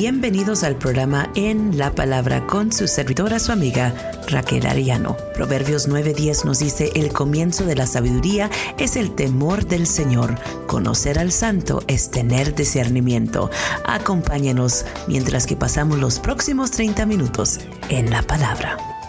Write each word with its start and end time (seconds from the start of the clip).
Bienvenidos 0.00 0.62
al 0.62 0.76
programa 0.76 1.30
En 1.34 1.76
la 1.76 1.94
Palabra 1.94 2.46
con 2.46 2.72
su 2.72 2.88
servidora, 2.88 3.38
su 3.38 3.52
amiga 3.52 3.92
Raquel 4.28 4.64
Ariano. 4.64 5.14
Proverbios 5.34 5.90
9:10 5.90 6.46
nos 6.46 6.58
dice, 6.60 6.90
el 6.94 7.12
comienzo 7.12 7.66
de 7.66 7.76
la 7.76 7.86
sabiduría 7.86 8.48
es 8.78 8.96
el 8.96 9.14
temor 9.14 9.66
del 9.66 9.86
Señor. 9.86 10.36
Conocer 10.66 11.18
al 11.18 11.32
santo 11.32 11.82
es 11.86 12.10
tener 12.10 12.54
discernimiento. 12.54 13.50
Acompáñenos 13.84 14.86
mientras 15.06 15.46
que 15.46 15.56
pasamos 15.56 15.98
los 15.98 16.18
próximos 16.18 16.70
30 16.70 17.04
minutos 17.04 17.58
en 17.90 18.08
la 18.08 18.22
Palabra. 18.22 18.99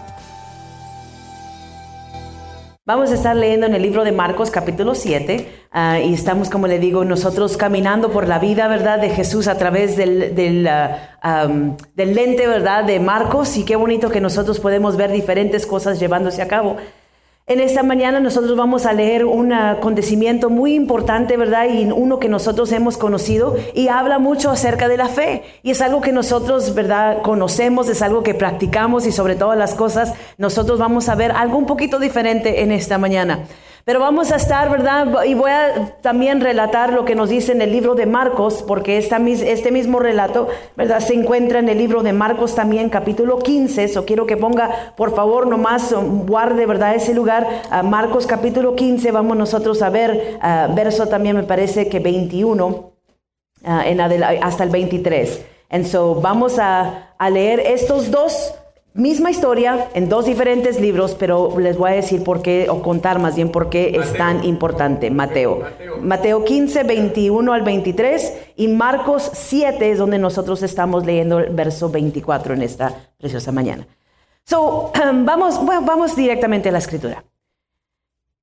Vamos 2.94 3.10
a 3.12 3.14
estar 3.16 3.38
leyendo 3.38 3.68
en 3.68 3.74
el 3.74 3.84
libro 3.84 4.04
de 4.04 4.12
Marcos 4.12 4.52
capítulo 4.52 4.96
7 4.96 5.48
ah, 5.72 6.02
y 6.02 6.14
estamos, 6.14 6.50
como 6.50 6.68
le 6.68 6.78
digo, 6.78 7.06
nosotros 7.06 7.56
caminando 7.56 8.12
por 8.12 8.28
la 8.28 8.38
vida, 8.38 8.68
¿verdad?, 8.68 9.00
de 9.00 9.10
Jesús 9.10 9.48
a 9.48 9.58
través 9.58 9.96
del, 9.96 10.36
del, 10.36 10.68
ah, 10.68 11.48
del 11.96 12.14
lente, 12.14 12.48
¿verdad?, 12.48 12.84
de 12.84 13.00
Marcos 13.00 13.56
y 13.56 13.64
qué 13.64 13.78
bonito 13.78 14.10
que 14.10 14.20
nosotros 14.20 14.60
podemos 14.60 14.98
ver 14.98 15.10
diferentes 15.10 15.66
cosas 15.66 16.02
llevándose 16.02 16.42
a 16.42 16.50
cabo. 16.50 16.76
En 17.48 17.60
esta 17.60 17.82
mañana 17.82 18.20
nosotros 18.20 18.56
vamos 18.56 18.86
a 18.86 18.94
leer 18.94 19.26
un 19.26 19.52
acontecimiento 19.52 20.52
muy 20.52 20.76
importante, 20.76 21.38
¿verdad? 21.38 21.66
Y 21.70 21.86
uno 21.92 22.20
que 22.20 22.30
nosotros 22.30 22.72
hemos 22.72 22.98
conocido 22.98 23.58
y 23.74 23.88
habla 23.88 24.20
mucho 24.20 24.52
acerca 24.52 24.88
de 24.88 24.96
la 24.96 25.08
fe. 25.08 25.42
Y 25.64 25.72
es 25.72 25.82
algo 25.82 26.02
que 26.02 26.12
nosotros, 26.12 26.76
¿verdad? 26.76 27.24
Conocemos, 27.24 27.90
es 27.90 28.04
algo 28.04 28.22
que 28.22 28.36
practicamos 28.36 29.08
y 29.08 29.12
sobre 29.12 29.36
todas 29.36 29.58
las 29.58 29.74
cosas 29.74 30.14
nosotros 30.38 30.78
vamos 30.78 31.10
a 31.10 31.16
ver 31.16 31.32
algo 31.32 31.58
un 31.58 31.66
poquito 31.66 32.00
diferente 32.00 32.62
en 32.62 32.72
esta 32.72 33.00
mañana. 33.00 33.40
Pero 33.84 34.00
vamos 34.00 34.32
a 34.32 34.36
estar, 34.36 34.70
¿verdad? 34.70 35.24
Y 35.26 35.34
voy 35.34 35.52
a 35.52 35.98
también 36.02 36.40
relatar 36.40 36.94
lo 36.94 37.04
que 37.04 37.16
nos 37.16 37.30
dice 37.30 37.52
en 37.52 37.62
el 37.62 37.72
libro 37.72 37.96
de 37.96 38.06
Marcos, 38.06 38.64
porque 38.68 38.98
esta, 38.98 39.18
este 39.18 39.72
mismo 39.72 40.00
relato, 40.00 40.48
¿verdad? 40.76 41.00
Se 41.00 41.14
encuentra 41.14 41.60
en 41.60 41.70
el 41.70 41.78
libro 41.78 42.04
de 42.04 42.14
Marcos 42.14 42.54
también, 42.54 42.90
capítulo 42.90 43.40
15. 43.40 43.84
Eso 43.84 44.06
quiero 44.06 44.28
que 44.28 44.38
ponga, 44.38 44.94
por 44.96 45.16
favor, 45.16 45.48
nomás 45.48 45.92
um, 45.92 46.28
guarde, 46.28 46.66
¿verdad? 46.66 46.96
Ese 46.96 47.14
lugar. 47.14 47.48
Marcos 47.84 48.28
capítulo 48.28 48.76
15, 48.76 49.12
vamos 49.12 49.36
nosotros 49.36 49.82
a 49.82 49.90
ver, 49.90 50.40
verso 50.76 51.08
también 51.08 51.36
me 51.36 51.44
parece 51.44 51.90
que 51.90 52.00
21 52.00 52.92
en 53.64 54.02
hasta 54.02 54.64
el 54.64 54.70
23. 54.70 55.46
Entonces, 55.70 56.22
vamos 56.22 56.60
a, 56.60 57.14
a 57.18 57.30
leer 57.30 57.62
estos 57.62 58.12
dos 58.12 58.54
Misma 58.94 59.32
historia 59.32 59.88
en 59.94 60.10
dos 60.10 60.26
diferentes 60.26 60.82
libros, 60.82 61.16
pero 61.18 61.58
les 61.58 61.78
voy 61.78 61.92
a 61.92 61.94
decir 61.94 62.26
por 62.26 62.42
qué, 62.42 62.70
o 62.70 62.82
contar 62.82 63.20
más 63.20 63.38
bien 63.38 63.50
por 63.50 63.70
qué 63.70 63.96
es 63.96 64.12
tan 64.18 64.44
importante. 64.44 65.10
Mateo. 65.10 65.64
Mateo. 66.02 66.44
15, 66.44 66.84
21 66.84 67.54
al 67.54 67.62
23 67.62 68.34
y 68.58 68.68
Marcos 68.68 69.32
7 69.34 69.92
es 69.92 69.98
donde 69.98 70.20
nosotros 70.20 70.62
estamos 70.62 71.06
leyendo 71.06 71.40
el 71.40 71.54
verso 71.54 71.90
24 71.90 72.54
en 72.54 72.64
esta 72.64 72.94
preciosa 73.18 73.54
mañana. 73.54 73.88
So, 74.44 74.92
vamos, 75.24 75.66
vamos 75.66 76.14
directamente 76.18 76.68
a 76.68 76.74
la 76.74 76.80
escritura. 76.80 77.24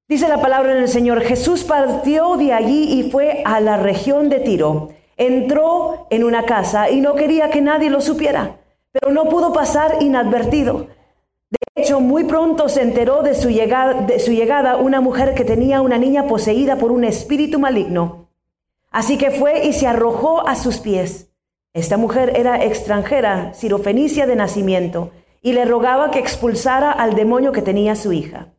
Dice 0.09 0.29
la 0.29 0.41
palabra 0.41 0.75
del 0.75 0.89
Señor, 0.89 1.21
Jesús 1.21 1.63
partió 1.65 2.39
de 2.39 2.55
allí 2.55 2.99
y 2.99 3.11
fue 3.11 3.43
a 3.45 3.61
la 3.61 3.77
región 3.77 4.31
de 4.31 4.41
Tiro. 4.41 4.93
Entró 5.19 6.07
en 6.09 6.25
una 6.25 6.45
casa 6.47 6.89
y 6.89 7.03
no 7.03 7.17
quería 7.17 7.51
que 7.51 7.61
nadie 7.61 7.91
lo 7.91 8.01
supiera 8.01 8.58
pero 8.93 9.13
no 9.13 9.29
pudo 9.29 9.53
pasar 9.53 10.03
inadvertido. 10.03 10.89
De 11.51 11.83
hecho, 11.83 12.01
muy 12.01 12.25
pronto 12.25 12.69
se 12.69 12.83
enteró 12.83 13.23
de 13.23 13.35
su, 13.35 13.51
llegada, 13.51 14.03
de 14.03 14.21
su 14.21 14.33
llegada 14.33 14.77
una 14.77 15.01
mujer 15.01 15.35
que 15.35 15.45
tenía 15.45 15.81
una 15.81 15.99
niña 15.99 16.27
poseída 16.27 16.77
por 16.77 16.93
un 16.93 17.05
espíritu 17.05 17.59
maligno. 17.59 18.29
Así 18.91 19.19
que 19.19 19.31
fue 19.31 19.67
y 19.67 19.73
se 19.73 19.87
arrojó 19.87 20.47
a 20.47 20.57
sus 20.57 20.79
pies. 20.79 21.31
Esta 21.75 21.97
mujer 21.97 22.33
era 22.37 22.65
extranjera, 22.65 23.55
sirofenicia 23.55 24.27
de 24.27 24.37
nacimiento, 24.37 25.13
y 25.43 25.53
le 25.53 25.65
rogaba 25.65 26.11
que 26.11 26.19
expulsara 26.19 26.91
al 26.91 27.15
demonio 27.15 27.53
que 27.53 27.63
tenía 27.63 27.95
su 27.95 28.13
hija. 28.13 28.55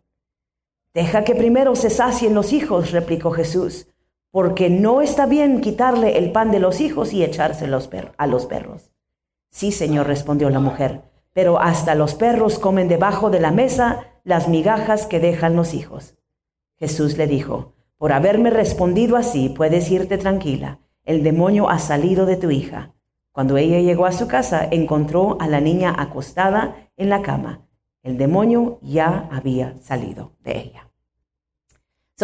Deja 0.93 1.23
que 1.23 1.36
primero 1.36 1.76
se 1.76 1.89
sacien 1.89 2.33
los 2.33 2.53
hijos, 2.53 2.92
replicó 2.92 3.32
Jesús, 3.32 3.87
porque 4.32 4.70
no 4.70 5.02
está 5.02 5.26
bien 5.26 5.61
quitarle 5.61 6.17
el 6.17 6.32
pan 6.32 6.52
de 6.52 6.59
los 6.59 6.82
hijos 6.82 7.14
y 7.14 7.23
echárselo 7.23 7.80
a 8.17 8.27
los 8.27 8.45
perros. 8.45 8.92
Sí, 9.49 9.71
Señor, 9.71 10.08
respondió 10.08 10.49
la 10.49 10.60
mujer, 10.60 11.02
pero 11.33 11.60
hasta 11.60 11.95
los 11.95 12.15
perros 12.15 12.60
comen 12.60 12.87
debajo 12.87 13.30
de 13.30 13.39
la 13.39 13.52
mesa 13.52 14.05
las 14.23 14.48
migajas 14.48 15.08
que 15.08 15.20
dejan 15.20 15.55
los 15.55 15.73
hijos. 15.73 16.17
Jesús 16.77 17.17
le 17.17 17.27
dijo, 17.27 17.73
por 17.98 18.14
haberme 18.14 18.49
respondido 18.49 19.17
así, 19.17 19.49
puedes 19.49 19.89
irte 19.92 20.17
tranquila, 20.17 20.80
el 21.04 21.23
demonio 21.23 21.70
ha 21.70 21.80
salido 21.80 22.26
de 22.26 22.38
tu 22.38 22.52
hija. 22.52 22.93
Cuando 23.32 23.58
ella 23.58 23.80
llegó 23.80 24.05
a 24.05 24.11
su 24.11 24.27
casa, 24.27 24.67
encontró 24.70 25.38
a 25.39 25.48
la 25.48 25.59
niña 25.61 25.95
acostada 25.98 26.76
en 26.98 27.09
la 27.09 27.21
cama. 27.21 27.67
El 28.04 28.17
demonio 28.17 28.80
ya 28.82 29.27
había 29.32 29.77
salido 29.82 30.33
de 30.42 30.58
ella 30.58 30.89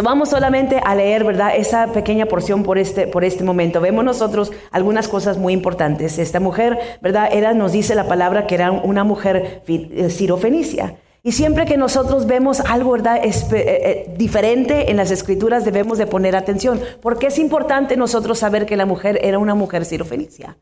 vamos 0.03 0.29
solamente 0.29 0.81
a 0.83 0.95
leer, 0.95 1.23
¿verdad? 1.23 1.56
Esa 1.56 1.88
pequeña 1.88 2.25
porción 2.25 2.63
por 2.63 2.78
este, 2.78 3.07
por 3.07 3.23
este 3.23 3.44
momento. 3.44 3.79
Vemos 3.79 4.03
nosotros 4.03 4.51
algunas 4.72 5.07
cosas 5.07 5.38
muy 5.38 5.53
importantes. 5.53 6.19
Esta 6.19 6.39
mujer, 6.39 6.78
¿verdad? 7.01 7.29
Era, 7.31 7.53
nos 7.53 7.72
dice 7.72 7.95
la 7.95 8.07
palabra 8.07 8.47
que 8.47 8.55
era 8.55 8.72
una 8.72 9.03
mujer 9.03 9.63
eh, 9.67 10.09
sirofenicia. 10.09 10.95
Y 11.23 11.31
siempre 11.31 11.66
que 11.66 11.78
nosotros 11.78 12.28
vemos 12.28 12.59
algo, 12.59 12.91
¿verdad? 12.91 13.22
Eh, 13.23 13.31
eh, 13.53 14.13
diferente 14.16 14.91
en 14.91 14.97
las 14.97 15.09
escrituras 15.11 15.66
debemos 15.66 15.97
de 15.97 16.05
poner 16.05 16.35
atención. 16.35 16.79
Porque 17.01 17.28
es 17.28 17.39
importante 17.39 17.97
nosotros 17.97 18.38
saber 18.38 18.66
que 18.66 18.78
la 18.78 18.85
mujer 18.85 19.19
era 19.23 19.39
una 19.39 19.55
mujer 19.55 19.85
sirofenicia. 19.85 20.57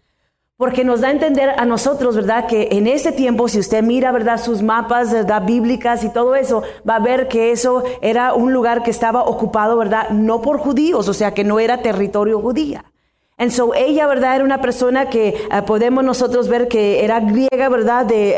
Porque 0.63 0.85
nos 0.85 1.01
da 1.01 1.09
a 1.09 1.11
entender 1.11 1.49
a 1.57 1.65
nosotros, 1.65 2.15
¿verdad? 2.15 2.47
Que 2.47 2.69
en 2.71 2.87
ese 2.87 3.11
tiempo, 3.11 3.49
si 3.49 3.59
usted 3.59 3.83
mira, 3.83 4.13
¿verdad? 4.13 4.41
Sus 4.41 4.61
mapas, 4.61 5.11
¿verdad? 5.11 5.43
Bíblicas 5.45 6.05
y 6.05 6.09
todo 6.09 6.35
eso, 6.35 6.63
va 6.87 6.95
a 6.95 6.99
ver 6.99 7.27
que 7.27 7.51
eso 7.51 7.83
era 8.01 8.33
un 8.33 8.53
lugar 8.53 8.81
que 8.81 8.89
estaba 8.89 9.23
ocupado, 9.25 9.75
¿verdad? 9.75 10.11
No 10.11 10.41
por 10.41 10.59
judíos, 10.59 11.09
o 11.09 11.13
sea, 11.13 11.33
que 11.33 11.43
no 11.43 11.59
era 11.59 11.81
territorio 11.81 12.39
judía. 12.39 12.85
And 13.37 13.51
so 13.51 13.73
ella, 13.75 14.07
¿verdad? 14.07 14.37
Era 14.37 14.45
una 14.45 14.61
persona 14.61 15.09
que 15.09 15.27
eh, 15.27 15.61
podemos 15.67 16.01
nosotros 16.01 16.47
ver 16.47 16.69
que 16.69 17.03
era 17.03 17.19
griega, 17.19 17.67
¿verdad? 17.67 18.05
De 18.05 18.37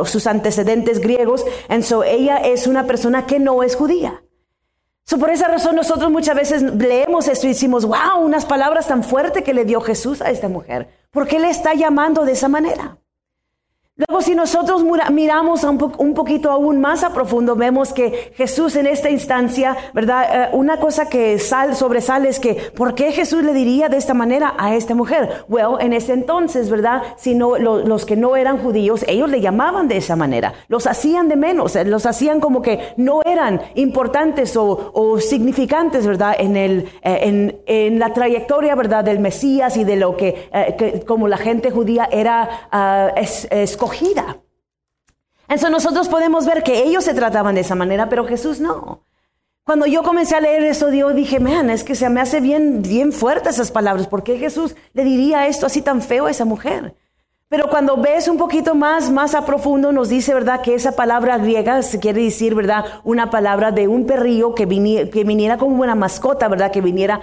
uh, 0.00 0.04
sus 0.04 0.28
antecedentes 0.28 1.00
griegos. 1.00 1.44
And 1.68 1.82
so 1.82 2.04
ella 2.04 2.36
es 2.36 2.68
una 2.68 2.84
persona 2.84 3.26
que 3.26 3.40
no 3.40 3.64
es 3.64 3.74
judía. 3.74 4.22
So, 5.06 5.18
por 5.18 5.30
esa 5.30 5.48
razón 5.48 5.76
nosotros 5.76 6.10
muchas 6.10 6.34
veces 6.34 6.62
leemos 6.62 7.28
esto 7.28 7.46
y 7.46 7.50
decimos, 7.50 7.84
wow, 7.84 8.20
unas 8.22 8.46
palabras 8.46 8.88
tan 8.88 9.04
fuertes 9.04 9.44
que 9.44 9.52
le 9.52 9.66
dio 9.66 9.82
Jesús 9.82 10.22
a 10.22 10.30
esta 10.30 10.48
mujer. 10.48 10.88
¿Por 11.10 11.28
qué 11.28 11.38
le 11.38 11.50
está 11.50 11.74
llamando 11.74 12.24
de 12.24 12.32
esa 12.32 12.48
manera? 12.48 12.96
Luego, 13.96 14.22
si 14.22 14.34
nosotros 14.34 14.84
miramos 15.12 15.62
un, 15.62 16.14
poquito 16.14 16.50
aún 16.50 16.80
más 16.80 17.04
a 17.04 17.10
profundo, 17.10 17.54
vemos 17.54 17.92
que 17.92 18.32
Jesús 18.34 18.74
en 18.74 18.88
esta 18.88 19.08
instancia, 19.08 19.76
¿verdad? 19.92 20.46
Eh, 20.46 20.48
una 20.52 20.80
cosa 20.80 21.08
que 21.08 21.38
sal, 21.38 21.76
sobresale 21.76 22.28
es 22.28 22.40
que, 22.40 22.54
¿por 22.74 22.96
qué 22.96 23.12
Jesús 23.12 23.44
le 23.44 23.52
diría 23.52 23.88
de 23.88 23.96
esta 23.96 24.12
manera 24.12 24.54
a 24.58 24.74
esta 24.74 24.96
mujer? 24.96 25.44
Well, 25.48 25.76
en 25.78 25.92
ese 25.92 26.12
entonces, 26.12 26.70
¿verdad? 26.70 27.02
Si 27.16 27.36
no, 27.36 27.56
los 27.56 28.04
que 28.04 28.16
no 28.16 28.34
eran 28.34 28.58
judíos, 28.58 29.04
ellos 29.06 29.30
le 29.30 29.40
llamaban 29.40 29.86
de 29.86 29.98
esa 29.98 30.16
manera, 30.16 30.54
los 30.66 30.88
hacían 30.88 31.28
de 31.28 31.36
menos, 31.36 31.76
eh, 31.76 31.84
los 31.84 32.04
hacían 32.04 32.40
como 32.40 32.62
que 32.62 32.94
no 32.96 33.20
eran 33.24 33.62
importantes 33.76 34.56
o, 34.56 35.20
significantes, 35.20 36.04
¿verdad? 36.04 36.34
En, 36.36 36.56
el, 36.56 36.88
eh, 37.04 37.60
en, 37.66 38.00
la 38.00 38.12
trayectoria, 38.12 38.74
¿verdad? 38.74 39.04
Del 39.04 39.20
Mesías 39.20 39.76
y 39.76 39.84
de 39.84 39.94
lo 39.94 40.16
que, 40.16 40.50
como 41.06 41.28
la 41.28 41.36
gente 41.36 41.70
judía 41.70 42.08
era 42.10 42.48
uh, 42.72 43.20
es, 43.20 43.76
escogida. 43.84 44.38
Entonces 45.42 45.70
nosotros 45.70 46.08
podemos 46.08 46.46
ver 46.46 46.62
que 46.62 46.84
ellos 46.84 47.04
se 47.04 47.14
trataban 47.14 47.54
de 47.54 47.60
esa 47.60 47.74
manera, 47.74 48.08
pero 48.08 48.26
Jesús 48.26 48.60
no. 48.60 49.04
Cuando 49.64 49.86
yo 49.86 50.02
comencé 50.02 50.34
a 50.36 50.40
leer 50.40 50.62
eso, 50.64 50.90
yo 50.90 51.10
dije, 51.12 51.40
man, 51.40 51.70
es 51.70 51.84
que 51.84 51.94
se 51.94 52.08
me 52.08 52.20
hace 52.20 52.40
bien, 52.40 52.82
bien 52.82 53.12
fuerte 53.12 53.48
esas 53.48 53.70
palabras. 53.70 54.06
¿Por 54.06 54.22
qué 54.22 54.38
Jesús 54.38 54.74
le 54.92 55.04
diría 55.04 55.46
esto 55.46 55.66
así 55.66 55.82
tan 55.82 56.02
feo 56.02 56.26
a 56.26 56.30
esa 56.30 56.44
mujer? 56.44 56.94
Pero 57.48 57.68
cuando 57.68 57.96
ves 57.96 58.26
un 58.26 58.36
poquito 58.36 58.74
más, 58.74 59.10
más 59.10 59.34
a 59.34 59.46
profundo, 59.46 59.92
nos 59.92 60.08
dice, 60.08 60.34
¿verdad? 60.34 60.60
Que 60.60 60.74
esa 60.74 60.92
palabra 60.92 61.38
griega 61.38 61.82
se 61.82 62.00
quiere 62.00 62.22
decir, 62.22 62.54
¿verdad? 62.54 62.84
Una 63.04 63.30
palabra 63.30 63.70
de 63.70 63.86
un 63.86 64.06
perrillo 64.06 64.54
que 64.54 64.66
viniera, 64.66 65.10
que 65.10 65.24
viniera 65.24 65.56
como 65.56 65.82
una 65.82 65.94
mascota, 65.94 66.48
¿verdad? 66.48 66.72
Que 66.72 66.80
viniera 66.80 67.20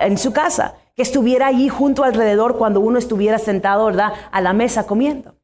en 0.00 0.18
su 0.18 0.32
casa, 0.32 0.74
que 0.94 1.02
estuviera 1.02 1.46
allí 1.46 1.68
junto 1.68 2.04
alrededor 2.04 2.58
cuando 2.58 2.80
uno 2.80 2.98
estuviera 2.98 3.38
sentado, 3.38 3.86
¿verdad? 3.86 4.12
A 4.32 4.40
la 4.40 4.52
mesa 4.52 4.86
comiendo. 4.86 5.36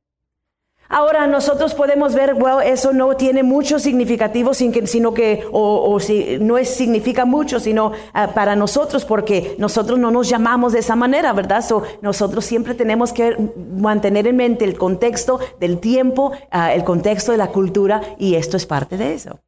Ahora 0.90 1.26
nosotros 1.26 1.74
podemos 1.74 2.14
ver, 2.14 2.34
bueno, 2.34 2.62
eso 2.62 2.94
no 2.94 3.14
tiene 3.14 3.42
mucho 3.42 3.78
significativo, 3.78 4.54
sino 4.54 5.12
que, 5.12 5.46
o, 5.52 6.00
si, 6.00 6.38
no 6.40 6.56
es, 6.56 6.70
significa 6.70 7.26
mucho, 7.26 7.60
sino 7.60 7.92
ah, 8.14 8.28
para 8.28 8.56
nosotros, 8.56 9.04
porque 9.04 9.54
nosotros 9.58 9.98
no 9.98 10.10
nos 10.10 10.30
llamamos 10.30 10.72
de 10.72 10.78
esa 10.78 10.96
manera, 10.96 11.34
¿verdad? 11.34 11.62
So, 11.62 11.82
nosotros 12.00 12.46
siempre 12.46 12.74
tenemos 12.74 13.12
que 13.12 13.36
mantener 13.70 14.26
en 14.26 14.36
mente 14.36 14.64
el 14.64 14.78
contexto 14.78 15.38
del 15.60 15.78
tiempo, 15.78 16.32
ah, 16.50 16.72
el 16.72 16.84
contexto 16.84 17.32
de 17.32 17.38
la 17.38 17.48
cultura, 17.48 18.00
y 18.18 18.36
esto 18.36 18.56
es 18.56 18.64
parte 18.64 18.96
de 18.96 19.12
eso. 19.12 19.40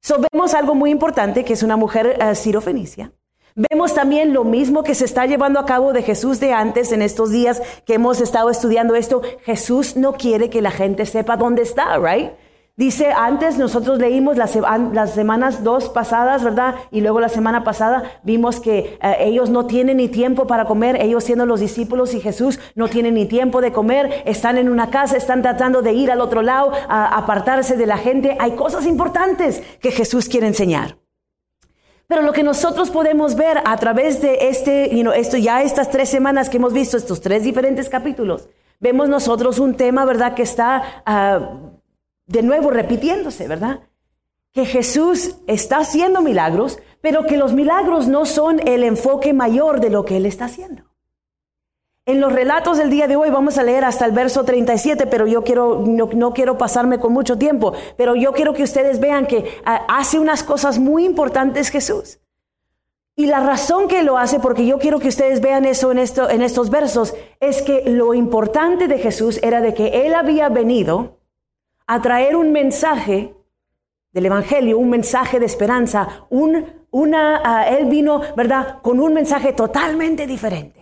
So, 0.00 0.16
vemos 0.32 0.52
algo 0.54 0.74
muy 0.74 0.90
importante, 0.90 1.44
que 1.44 1.52
es 1.52 1.62
una 1.62 1.76
mujer 1.76 2.18
uh, 2.20 2.34
sirofenicia. 2.34 3.12
Vemos 3.54 3.94
también 3.94 4.32
lo 4.32 4.44
mismo 4.44 4.82
que 4.82 4.94
se 4.94 5.04
está 5.04 5.26
llevando 5.26 5.58
a 5.58 5.66
cabo 5.66 5.92
de 5.92 6.02
Jesús 6.02 6.40
de 6.40 6.52
antes 6.52 6.92
en 6.92 7.02
estos 7.02 7.30
días 7.30 7.60
que 7.84 7.94
hemos 7.94 8.20
estado 8.20 8.50
estudiando 8.50 8.94
esto. 8.94 9.22
Jesús 9.44 9.96
no 9.96 10.12
quiere 10.12 10.50
que 10.50 10.62
la 10.62 10.70
gente 10.70 11.06
sepa 11.06 11.36
dónde 11.36 11.62
está, 11.62 11.98
right? 11.98 12.30
Dice 12.78 13.10
antes, 13.10 13.58
nosotros 13.58 13.98
leímos 13.98 14.36
las, 14.36 14.52
semanas 15.12 15.64
dos 15.64 15.88
pasadas, 15.88 16.44
¿verdad? 16.44 16.76
Y 16.92 17.00
luego 17.00 17.18
la 17.18 17.28
semana 17.28 17.64
pasada 17.64 18.20
vimos 18.22 18.60
que 18.60 18.96
eh, 19.02 19.16
ellos 19.18 19.50
no 19.50 19.66
tienen 19.66 19.96
ni 19.96 20.06
tiempo 20.06 20.46
para 20.46 20.64
comer, 20.64 20.94
ellos 21.02 21.24
siendo 21.24 21.44
los 21.44 21.58
discípulos 21.58 22.14
y 22.14 22.20
Jesús 22.20 22.60
no 22.76 22.86
tienen 22.86 23.14
ni 23.14 23.26
tiempo 23.26 23.60
de 23.60 23.72
comer, 23.72 24.22
están 24.26 24.58
en 24.58 24.68
una 24.68 24.90
casa, 24.90 25.16
están 25.16 25.42
tratando 25.42 25.82
de 25.82 25.92
ir 25.92 26.12
al 26.12 26.20
otro 26.20 26.40
lado, 26.42 26.70
a 26.88 27.16
apartarse 27.18 27.76
de 27.76 27.86
la 27.86 27.98
gente. 27.98 28.36
Hay 28.38 28.52
cosas 28.52 28.86
importantes 28.86 29.60
que 29.80 29.90
Jesús 29.90 30.28
quiere 30.28 30.46
enseñar. 30.46 30.98
Pero 32.08 32.22
lo 32.22 32.32
que 32.32 32.42
nosotros 32.42 32.90
podemos 32.90 33.36
ver 33.36 33.60
a 33.66 33.76
través 33.76 34.22
de 34.22 34.48
este, 34.48 34.88
you 34.96 35.12
esto 35.12 35.36
ya 35.36 35.62
estas 35.62 35.90
tres 35.90 36.08
semanas 36.08 36.48
que 36.48 36.56
hemos 36.56 36.72
visto, 36.72 36.96
estos 36.96 37.20
tres 37.20 37.44
diferentes 37.44 37.90
capítulos, 37.90 38.48
vemos 38.80 39.10
nosotros 39.10 39.58
un 39.58 39.74
tema, 39.74 40.06
¿verdad?, 40.06 40.34
que 40.34 40.42
está 40.42 41.02
ah, 41.04 41.60
de 42.26 42.42
nuevo 42.42 42.70
repitiéndose, 42.70 43.46
¿verdad? 43.46 43.80
Que 44.52 44.64
Jesús 44.64 45.36
está 45.46 45.78
haciendo 45.78 46.22
milagros, 46.22 46.78
pero 47.02 47.26
que 47.26 47.36
los 47.36 47.52
milagros 47.52 48.08
no 48.08 48.24
son 48.24 48.66
el 48.66 48.84
enfoque 48.84 49.34
mayor 49.34 49.80
de 49.80 49.90
lo 49.90 50.06
que 50.06 50.16
Él 50.16 50.24
está 50.24 50.46
haciendo. 50.46 50.87
En 52.08 52.20
los 52.20 52.32
relatos 52.32 52.78
del 52.78 52.88
día 52.88 53.06
de 53.06 53.16
hoy 53.16 53.28
vamos 53.28 53.58
a 53.58 53.62
leer 53.62 53.84
hasta 53.84 54.06
el 54.06 54.12
verso 54.12 54.42
37, 54.42 55.06
pero 55.08 55.26
yo 55.26 55.44
quiero, 55.44 55.84
no, 55.86 56.32
quiero 56.32 56.56
pasarme 56.56 56.98
con 56.98 57.12
mucho 57.12 57.36
tiempo, 57.36 57.74
pero 57.98 58.16
yo 58.16 58.32
quiero 58.32 58.54
que 58.54 58.62
ustedes 58.62 58.98
vean 58.98 59.26
que 59.26 59.60
ah, 59.66 59.84
hace 59.90 60.18
unas 60.18 60.42
cosas 60.42 60.78
muy 60.78 61.04
importantes 61.04 61.68
Jesús. 61.68 62.18
Y 63.14 63.26
la 63.26 63.40
razón 63.40 63.88
que 63.88 64.02
lo 64.02 64.16
hace, 64.16 64.40
porque 64.40 64.64
yo 64.64 64.78
quiero 64.78 65.00
que 65.00 65.08
ustedes 65.08 65.42
vean 65.42 65.66
eso 65.66 65.92
en, 65.92 65.98
esto, 65.98 66.30
en 66.30 66.40
estos 66.40 66.70
versos, 66.70 67.14
es 67.40 67.60
que 67.60 67.82
lo 67.84 68.14
importante 68.14 68.88
de 68.88 68.96
Jesús 68.96 69.38
era 69.42 69.60
de 69.60 69.74
que 69.74 70.06
Él 70.06 70.14
había 70.14 70.48
venido 70.48 71.18
a 71.86 72.00
traer 72.00 72.36
un 72.36 72.52
mensaje 72.52 73.34
del 74.12 74.24
Evangelio, 74.24 74.78
un 74.78 74.88
mensaje 74.88 75.38
de 75.38 75.44
esperanza, 75.44 76.24
un, 76.30 76.64
una, 76.90 77.42
ah, 77.44 77.68
Él 77.68 77.84
vino, 77.84 78.22
¿verdad?, 78.34 78.78
con 78.80 78.98
un 78.98 79.12
mensaje 79.12 79.52
totalmente 79.52 80.26
diferente 80.26 80.77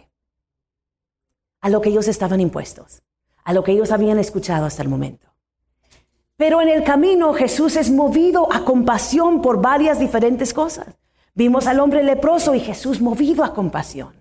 a 1.66 1.68
lo 1.68 1.80
que 1.80 1.88
ellos 1.88 2.06
estaban 2.06 2.40
impuestos, 2.40 3.02
a 3.42 3.52
lo 3.52 3.64
que 3.64 3.72
ellos 3.72 3.90
habían 3.90 4.20
escuchado 4.20 4.66
hasta 4.66 4.84
el 4.84 4.88
momento. 4.88 5.26
Pero 6.36 6.62
en 6.62 6.68
el 6.68 6.84
camino 6.84 7.34
Jesús 7.34 7.74
es 7.74 7.90
movido 7.90 8.52
a 8.52 8.64
compasión 8.64 9.42
por 9.42 9.60
varias 9.60 9.98
diferentes 9.98 10.54
cosas. 10.54 10.96
Vimos 11.34 11.66
al 11.66 11.80
hombre 11.80 12.04
leproso 12.04 12.54
y 12.54 12.60
Jesús 12.60 13.00
movido 13.00 13.42
a 13.42 13.52
compasión. 13.52 14.14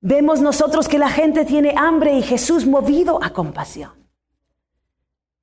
Vemos 0.00 0.40
nosotros 0.40 0.86
que 0.86 1.00
la 1.00 1.08
gente 1.10 1.44
tiene 1.44 1.74
hambre 1.76 2.16
y 2.16 2.22
Jesús 2.22 2.66
movido 2.66 3.18
a 3.20 3.30
compasión. 3.30 3.90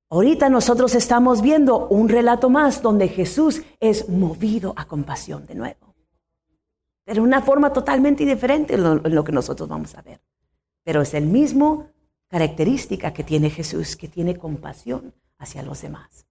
Ahorita 0.09 0.47
nosotros 0.47 0.95
estamos 0.95 1.41
viendo 1.41 1.89
un 1.89 2.07
relato 2.07 2.49
más 2.49 2.81
donde 2.81 3.09
Jesús 3.09 3.63
es 3.81 4.07
movido 4.07 4.73
a 4.77 4.85
compasión 4.85 5.45
de 5.45 5.55
nuevo. 5.55 5.93
Pero 7.03 7.21
una 7.21 7.41
forma 7.41 7.73
totalmente 7.73 8.25
diferente 8.25 8.75
en 8.75 9.13
lo 9.13 9.23
que 9.25 9.33
nosotros 9.33 9.67
vamos 9.67 9.93
a 9.95 10.01
ver. 10.03 10.21
Pero 10.83 11.01
es 11.01 11.13
el 11.13 11.25
mismo 11.25 11.87
característica 12.27 13.13
que 13.13 13.23
tiene 13.23 13.49
Jesús, 13.49 13.95
que 13.95 14.07
tiene 14.07 14.37
compasión 14.37 15.13
hacia 15.37 15.63
los 15.63 15.81
demás. 15.81 16.25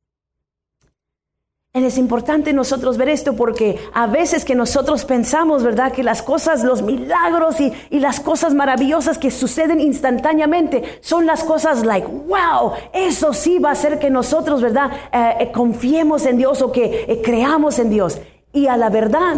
Es 1.72 1.98
importante 1.98 2.52
nosotros 2.52 2.96
ver 2.96 3.08
esto 3.08 3.36
porque 3.36 3.78
a 3.94 4.08
veces 4.08 4.44
que 4.44 4.56
nosotros 4.56 5.04
pensamos, 5.04 5.62
¿verdad? 5.62 5.92
Que 5.92 6.02
las 6.02 6.20
cosas, 6.20 6.64
los 6.64 6.82
milagros 6.82 7.60
y, 7.60 7.72
las 8.00 8.18
cosas 8.18 8.54
maravillosas 8.54 9.18
que 9.18 9.30
suceden 9.30 9.78
instantáneamente 9.78 10.98
son 11.00 11.26
las 11.26 11.44
cosas 11.44 11.86
like, 11.86 12.08
wow, 12.08 12.72
eso 12.92 13.32
sí 13.32 13.60
va 13.60 13.68
a 13.68 13.72
hacer 13.72 14.00
que 14.00 14.10
nosotros, 14.10 14.60
¿verdad? 14.62 14.90
Eh, 15.12 15.34
eh, 15.40 15.52
confiemos 15.52 16.26
en 16.26 16.38
Dios 16.38 16.60
o 16.60 16.72
que 16.72 17.04
eh, 17.06 17.22
creamos 17.22 17.78
en 17.78 17.90
Dios. 17.90 18.20
Y 18.52 18.66
a 18.66 18.76
la 18.76 18.90
verdad, 18.90 19.36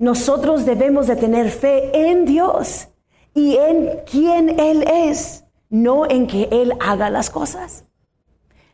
nosotros 0.00 0.66
debemos 0.66 1.06
de 1.06 1.14
tener 1.14 1.50
fe 1.50 2.10
en 2.10 2.24
Dios 2.24 2.88
y 3.36 3.58
en 3.58 4.00
quién 4.10 4.58
Él 4.58 4.82
es, 4.88 5.44
no 5.68 6.08
en 6.08 6.26
que 6.26 6.48
Él 6.50 6.72
haga 6.80 7.10
las 7.10 7.28
cosas. 7.30 7.84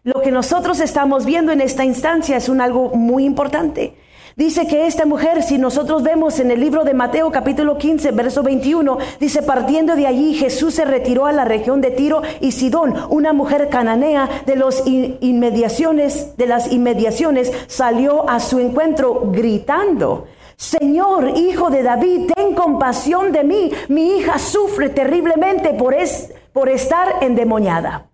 Lo 0.04 0.22
que 0.22 0.30
nosotros 0.30 0.80
estamos 0.80 1.26
viendo 1.26 1.52
en 1.52 1.60
esta 1.60 1.84
instancia 1.84 2.36
es 2.36 2.48
un 2.48 2.60
algo 2.60 2.90
muy 2.90 3.24
importante. 3.24 3.96
Dice 4.36 4.66
que 4.66 4.86
esta 4.86 5.04
mujer, 5.04 5.42
si 5.42 5.58
nosotros 5.58 6.02
vemos 6.04 6.38
en 6.38 6.50
el 6.50 6.60
libro 6.60 6.84
de 6.84 6.94
Mateo 6.94 7.30
capítulo 7.30 7.76
15, 7.76 8.12
verso 8.12 8.42
21, 8.42 8.98
dice, 9.20 9.42
partiendo 9.42 9.96
de 9.96 10.06
allí 10.06 10.34
Jesús 10.34 10.74
se 10.74 10.84
retiró 10.84 11.26
a 11.26 11.32
la 11.32 11.44
región 11.44 11.80
de 11.80 11.90
Tiro 11.90 12.22
y 12.40 12.52
Sidón. 12.52 12.94
Una 13.10 13.32
mujer 13.32 13.68
cananea 13.68 14.28
de 14.46 15.18
inmediaciones, 15.20 16.36
de 16.36 16.46
las 16.46 16.72
inmediaciones, 16.72 17.52
salió 17.66 18.30
a 18.30 18.38
su 18.38 18.60
encuentro 18.60 19.28
gritando. 19.32 20.26
Señor, 20.62 21.36
hijo 21.36 21.70
de 21.70 21.82
David, 21.82 22.30
ten 22.32 22.54
compasión 22.54 23.32
de 23.32 23.42
mí. 23.42 23.72
Mi 23.88 24.16
hija 24.16 24.38
sufre 24.38 24.90
terriblemente 24.90 25.74
por, 25.74 25.92
es, 25.92 26.32
por 26.52 26.68
estar 26.68 27.16
endemoniada. 27.20 28.12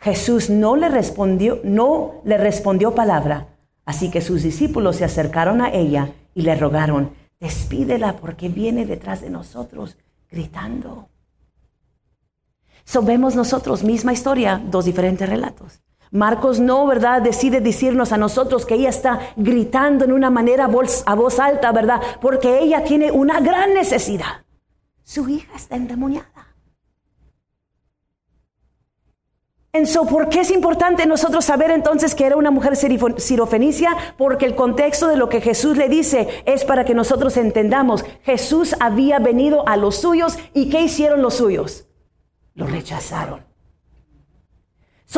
Jesús 0.00 0.50
no 0.50 0.74
le 0.74 0.88
respondió, 0.88 1.60
no 1.62 2.20
le 2.24 2.36
respondió 2.36 2.96
palabra. 2.96 3.46
Así 3.84 4.10
que 4.10 4.22
sus 4.22 4.42
discípulos 4.42 4.96
se 4.96 5.04
acercaron 5.04 5.62
a 5.62 5.70
ella 5.72 6.10
y 6.34 6.42
le 6.42 6.56
rogaron, 6.56 7.12
despídela 7.38 8.16
porque 8.16 8.48
viene 8.48 8.84
detrás 8.84 9.20
de 9.20 9.30
nosotros 9.30 9.96
gritando. 10.28 11.08
So 12.84 13.02
nosotros 13.02 13.84
misma 13.84 14.12
historia, 14.12 14.60
dos 14.68 14.84
diferentes 14.84 15.28
relatos. 15.28 15.80
Marcos 16.10 16.60
no, 16.60 16.86
¿verdad? 16.86 17.22
Decide 17.22 17.60
decirnos 17.60 18.12
a 18.12 18.16
nosotros 18.16 18.66
que 18.66 18.74
ella 18.74 18.88
está 18.88 19.20
gritando 19.36 20.04
en 20.04 20.12
una 20.12 20.30
manera 20.30 20.64
a 20.64 21.14
voz 21.14 21.38
alta, 21.38 21.72
¿verdad? 21.72 22.00
Porque 22.20 22.60
ella 22.60 22.84
tiene 22.84 23.10
una 23.10 23.40
gran 23.40 23.74
necesidad. 23.74 24.44
Su 25.02 25.28
hija 25.28 25.54
está 25.54 25.76
endemoniada. 25.76 26.28
Entonces, 29.72 30.10
¿por 30.10 30.30
qué 30.30 30.40
es 30.40 30.50
importante 30.50 31.04
nosotros 31.04 31.44
saber 31.44 31.70
entonces 31.70 32.14
que 32.14 32.24
era 32.24 32.36
una 32.36 32.50
mujer 32.50 32.76
sirofenicia? 32.76 33.90
Porque 34.16 34.46
el 34.46 34.54
contexto 34.54 35.06
de 35.06 35.18
lo 35.18 35.28
que 35.28 35.42
Jesús 35.42 35.76
le 35.76 35.90
dice 35.90 36.42
es 36.46 36.64
para 36.64 36.86
que 36.86 36.94
nosotros 36.94 37.36
entendamos. 37.36 38.02
Jesús 38.22 38.74
había 38.80 39.18
venido 39.18 39.68
a 39.68 39.76
los 39.76 39.96
suyos 39.96 40.38
y 40.54 40.70
¿qué 40.70 40.80
hicieron 40.80 41.20
los 41.20 41.34
suyos? 41.34 41.88
Lo 42.54 42.66
rechazaron. 42.66 43.44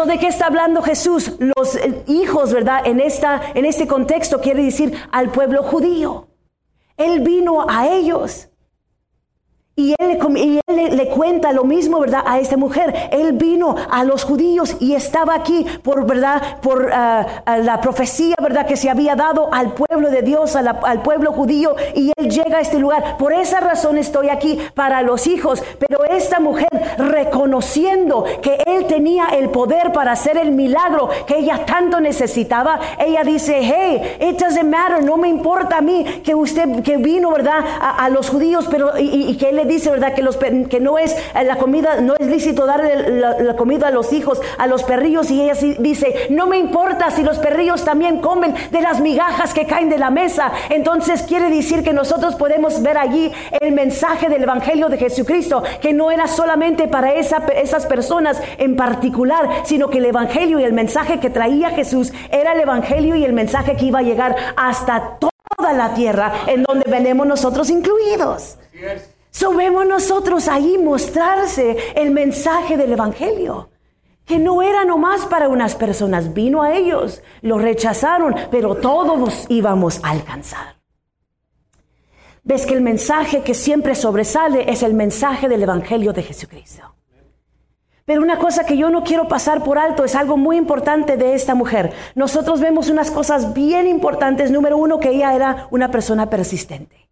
¿De 0.06 0.18
qué 0.18 0.28
está 0.28 0.46
hablando 0.46 0.80
Jesús? 0.80 1.32
Los 1.40 1.74
eh, 1.74 2.04
hijos, 2.06 2.52
¿verdad? 2.52 2.86
En, 2.86 3.00
esta, 3.00 3.42
en 3.54 3.64
este 3.64 3.88
contexto 3.88 4.40
quiere 4.40 4.62
decir 4.62 4.96
al 5.10 5.30
pueblo 5.30 5.64
judío. 5.64 6.28
Él 6.96 7.20
vino 7.20 7.66
a 7.68 7.88
ellos. 7.88 8.48
Y 9.78 9.94
él, 10.00 10.18
le, 10.66 11.08
cuenta 11.10 11.52
lo 11.52 11.62
mismo, 11.62 12.00
¿verdad? 12.00 12.24
A 12.26 12.40
esta 12.40 12.56
mujer. 12.56 13.10
Él 13.12 13.34
vino 13.34 13.76
a 13.88 14.02
los 14.02 14.24
judíos 14.24 14.76
y 14.80 14.96
estaba 14.96 15.36
aquí 15.36 15.64
por, 15.84 16.04
¿verdad? 16.04 16.58
Por 16.60 16.90
ah, 16.92 17.44
la 17.62 17.80
profecía, 17.80 18.34
¿verdad? 18.42 18.66
Que 18.66 18.76
se 18.76 18.90
había 18.90 19.14
dado 19.14 19.54
al 19.54 19.74
pueblo 19.74 20.10
de 20.10 20.22
Dios, 20.22 20.56
al 20.56 21.02
pueblo 21.02 21.30
judío. 21.30 21.76
Y 21.94 22.10
él 22.16 22.28
llega 22.28 22.58
a 22.58 22.60
este 22.60 22.80
lugar. 22.80 23.18
Por 23.18 23.32
esa 23.32 23.60
razón 23.60 23.98
estoy 23.98 24.30
aquí 24.30 24.58
para 24.74 25.02
los 25.02 25.28
hijos. 25.28 25.62
Pero 25.78 26.04
esta 26.06 26.40
mujer 26.40 26.68
reconociendo 26.98 28.24
que 28.42 28.58
él 28.66 28.86
tenía 28.86 29.26
el 29.28 29.50
poder 29.50 29.92
para 29.92 30.10
hacer 30.10 30.38
el 30.38 30.50
milagro 30.50 31.08
que 31.24 31.38
ella 31.38 31.64
tanto 31.64 32.00
necesitaba, 32.00 32.80
ella 32.98 33.22
dice, 33.22 33.60
hey, 33.62 34.16
it 34.28 34.40
doesn't 34.40 34.68
matter, 34.68 35.04
no 35.04 35.16
me 35.16 35.28
importa 35.28 35.78
a 35.78 35.80
mí 35.80 36.04
que 36.24 36.34
usted, 36.34 36.82
que 36.82 36.96
vino, 36.96 37.30
¿verdad? 37.30 37.64
A, 37.80 38.08
los 38.08 38.30
judíos, 38.30 38.66
pero 38.70 38.98
y, 38.98 39.30
y 39.30 39.36
que 39.36 39.50
él 39.50 39.56
le 39.56 39.67
dice, 39.68 39.90
¿verdad? 39.90 40.14
Que, 40.14 40.22
los, 40.22 40.36
que 40.36 40.80
no 40.80 40.98
es 40.98 41.12
eh, 41.12 41.44
la 41.44 41.56
comida, 41.56 42.00
no 42.00 42.14
es 42.18 42.26
lícito 42.26 42.66
darle 42.66 43.20
la, 43.20 43.56
comida 43.56 43.88
a 43.88 43.90
los 43.90 44.12
hijos, 44.12 44.40
a 44.58 44.66
los 44.66 44.82
perrillos. 44.82 45.30
Y 45.30 45.42
ella 45.42 45.54
dice, 45.78 46.26
no 46.30 46.46
me 46.46 46.58
importa 46.58 47.10
si 47.10 47.22
los 47.22 47.38
perrillos 47.38 47.84
también 47.84 48.20
comen 48.20 48.54
de 48.70 48.80
las 48.80 49.00
migajas 49.00 49.54
que 49.54 49.66
caen 49.66 49.88
de 49.88 49.98
la 49.98 50.10
mesa. 50.10 50.52
Entonces 50.70 51.22
quiere 51.22 51.50
decir 51.50 51.82
que 51.82 51.92
nosotros 51.92 52.34
podemos 52.34 52.82
ver 52.82 52.98
allí 52.98 53.32
el 53.60 53.72
mensaje 53.72 54.28
del 54.28 54.42
Evangelio 54.42 54.88
de 54.88 54.98
Jesucristo, 54.98 55.62
que 55.80 55.92
no 55.92 56.10
era 56.10 56.26
solamente 56.26 56.88
para 56.88 57.12
esa, 57.12 57.38
esas 57.54 57.86
personas 57.86 58.40
en 58.58 58.76
particular, 58.76 59.48
sino 59.64 59.88
que 59.88 59.98
el 59.98 60.06
Evangelio 60.06 60.58
y 60.58 60.64
el 60.64 60.72
mensaje 60.72 61.20
que 61.20 61.30
traía 61.30 61.70
Jesús 61.70 62.12
era 62.30 62.52
el 62.52 62.60
Evangelio 62.60 63.16
y 63.16 63.24
el 63.24 63.32
mensaje 63.32 63.76
que 63.76 63.84
iba 63.84 64.00
a 64.00 64.02
llegar 64.02 64.34
hasta 64.56 65.18
toda 65.18 65.72
la 65.72 65.94
tierra 65.94 66.32
en 66.46 66.62
donde 66.62 66.90
venimos 66.90 67.26
nosotros 67.26 67.70
incluidos. 67.70 68.56
So 68.78 69.17
vemos 69.56 69.86
nosotros 69.86 70.48
ahí 70.48 70.78
mostrarse 70.78 71.76
el 71.94 72.10
mensaje 72.10 72.76
del 72.76 72.92
Evangelio, 72.92 73.70
que 74.24 74.38
no 74.38 74.62
era 74.62 74.84
nomás 74.84 75.26
para 75.26 75.48
unas 75.48 75.74
personas, 75.74 76.34
vino 76.34 76.62
a 76.62 76.74
ellos, 76.74 77.22
lo 77.40 77.58
rechazaron, 77.58 78.34
pero 78.50 78.74
todos 78.74 79.46
íbamos 79.48 80.00
a 80.02 80.10
alcanzar. 80.10 80.76
ves 82.44 82.64
que 82.66 82.74
el 82.74 82.80
mensaje 82.80 83.42
que 83.42 83.54
siempre 83.54 83.94
sobresale 83.94 84.70
es 84.70 84.82
el 84.82 84.94
mensaje 84.94 85.48
del 85.48 85.62
Evangelio 85.62 86.12
de 86.12 86.22
Jesucristo. 86.22 86.94
Pero 88.06 88.22
una 88.22 88.38
cosa 88.38 88.64
que 88.64 88.78
yo 88.78 88.88
no 88.88 89.04
quiero 89.04 89.28
pasar 89.28 89.62
por 89.62 89.78
alto 89.78 90.02
es 90.02 90.14
algo 90.14 90.38
muy 90.38 90.56
importante 90.56 91.18
de 91.18 91.34
esta 91.34 91.54
mujer. 91.54 91.92
Nosotros 92.14 92.58
vemos 92.58 92.88
unas 92.88 93.10
cosas 93.10 93.52
bien 93.52 93.86
importantes. 93.86 94.50
Número 94.50 94.78
uno, 94.78 94.98
que 94.98 95.10
ella 95.10 95.34
era 95.34 95.68
una 95.70 95.90
persona 95.90 96.30
persistente. 96.30 97.07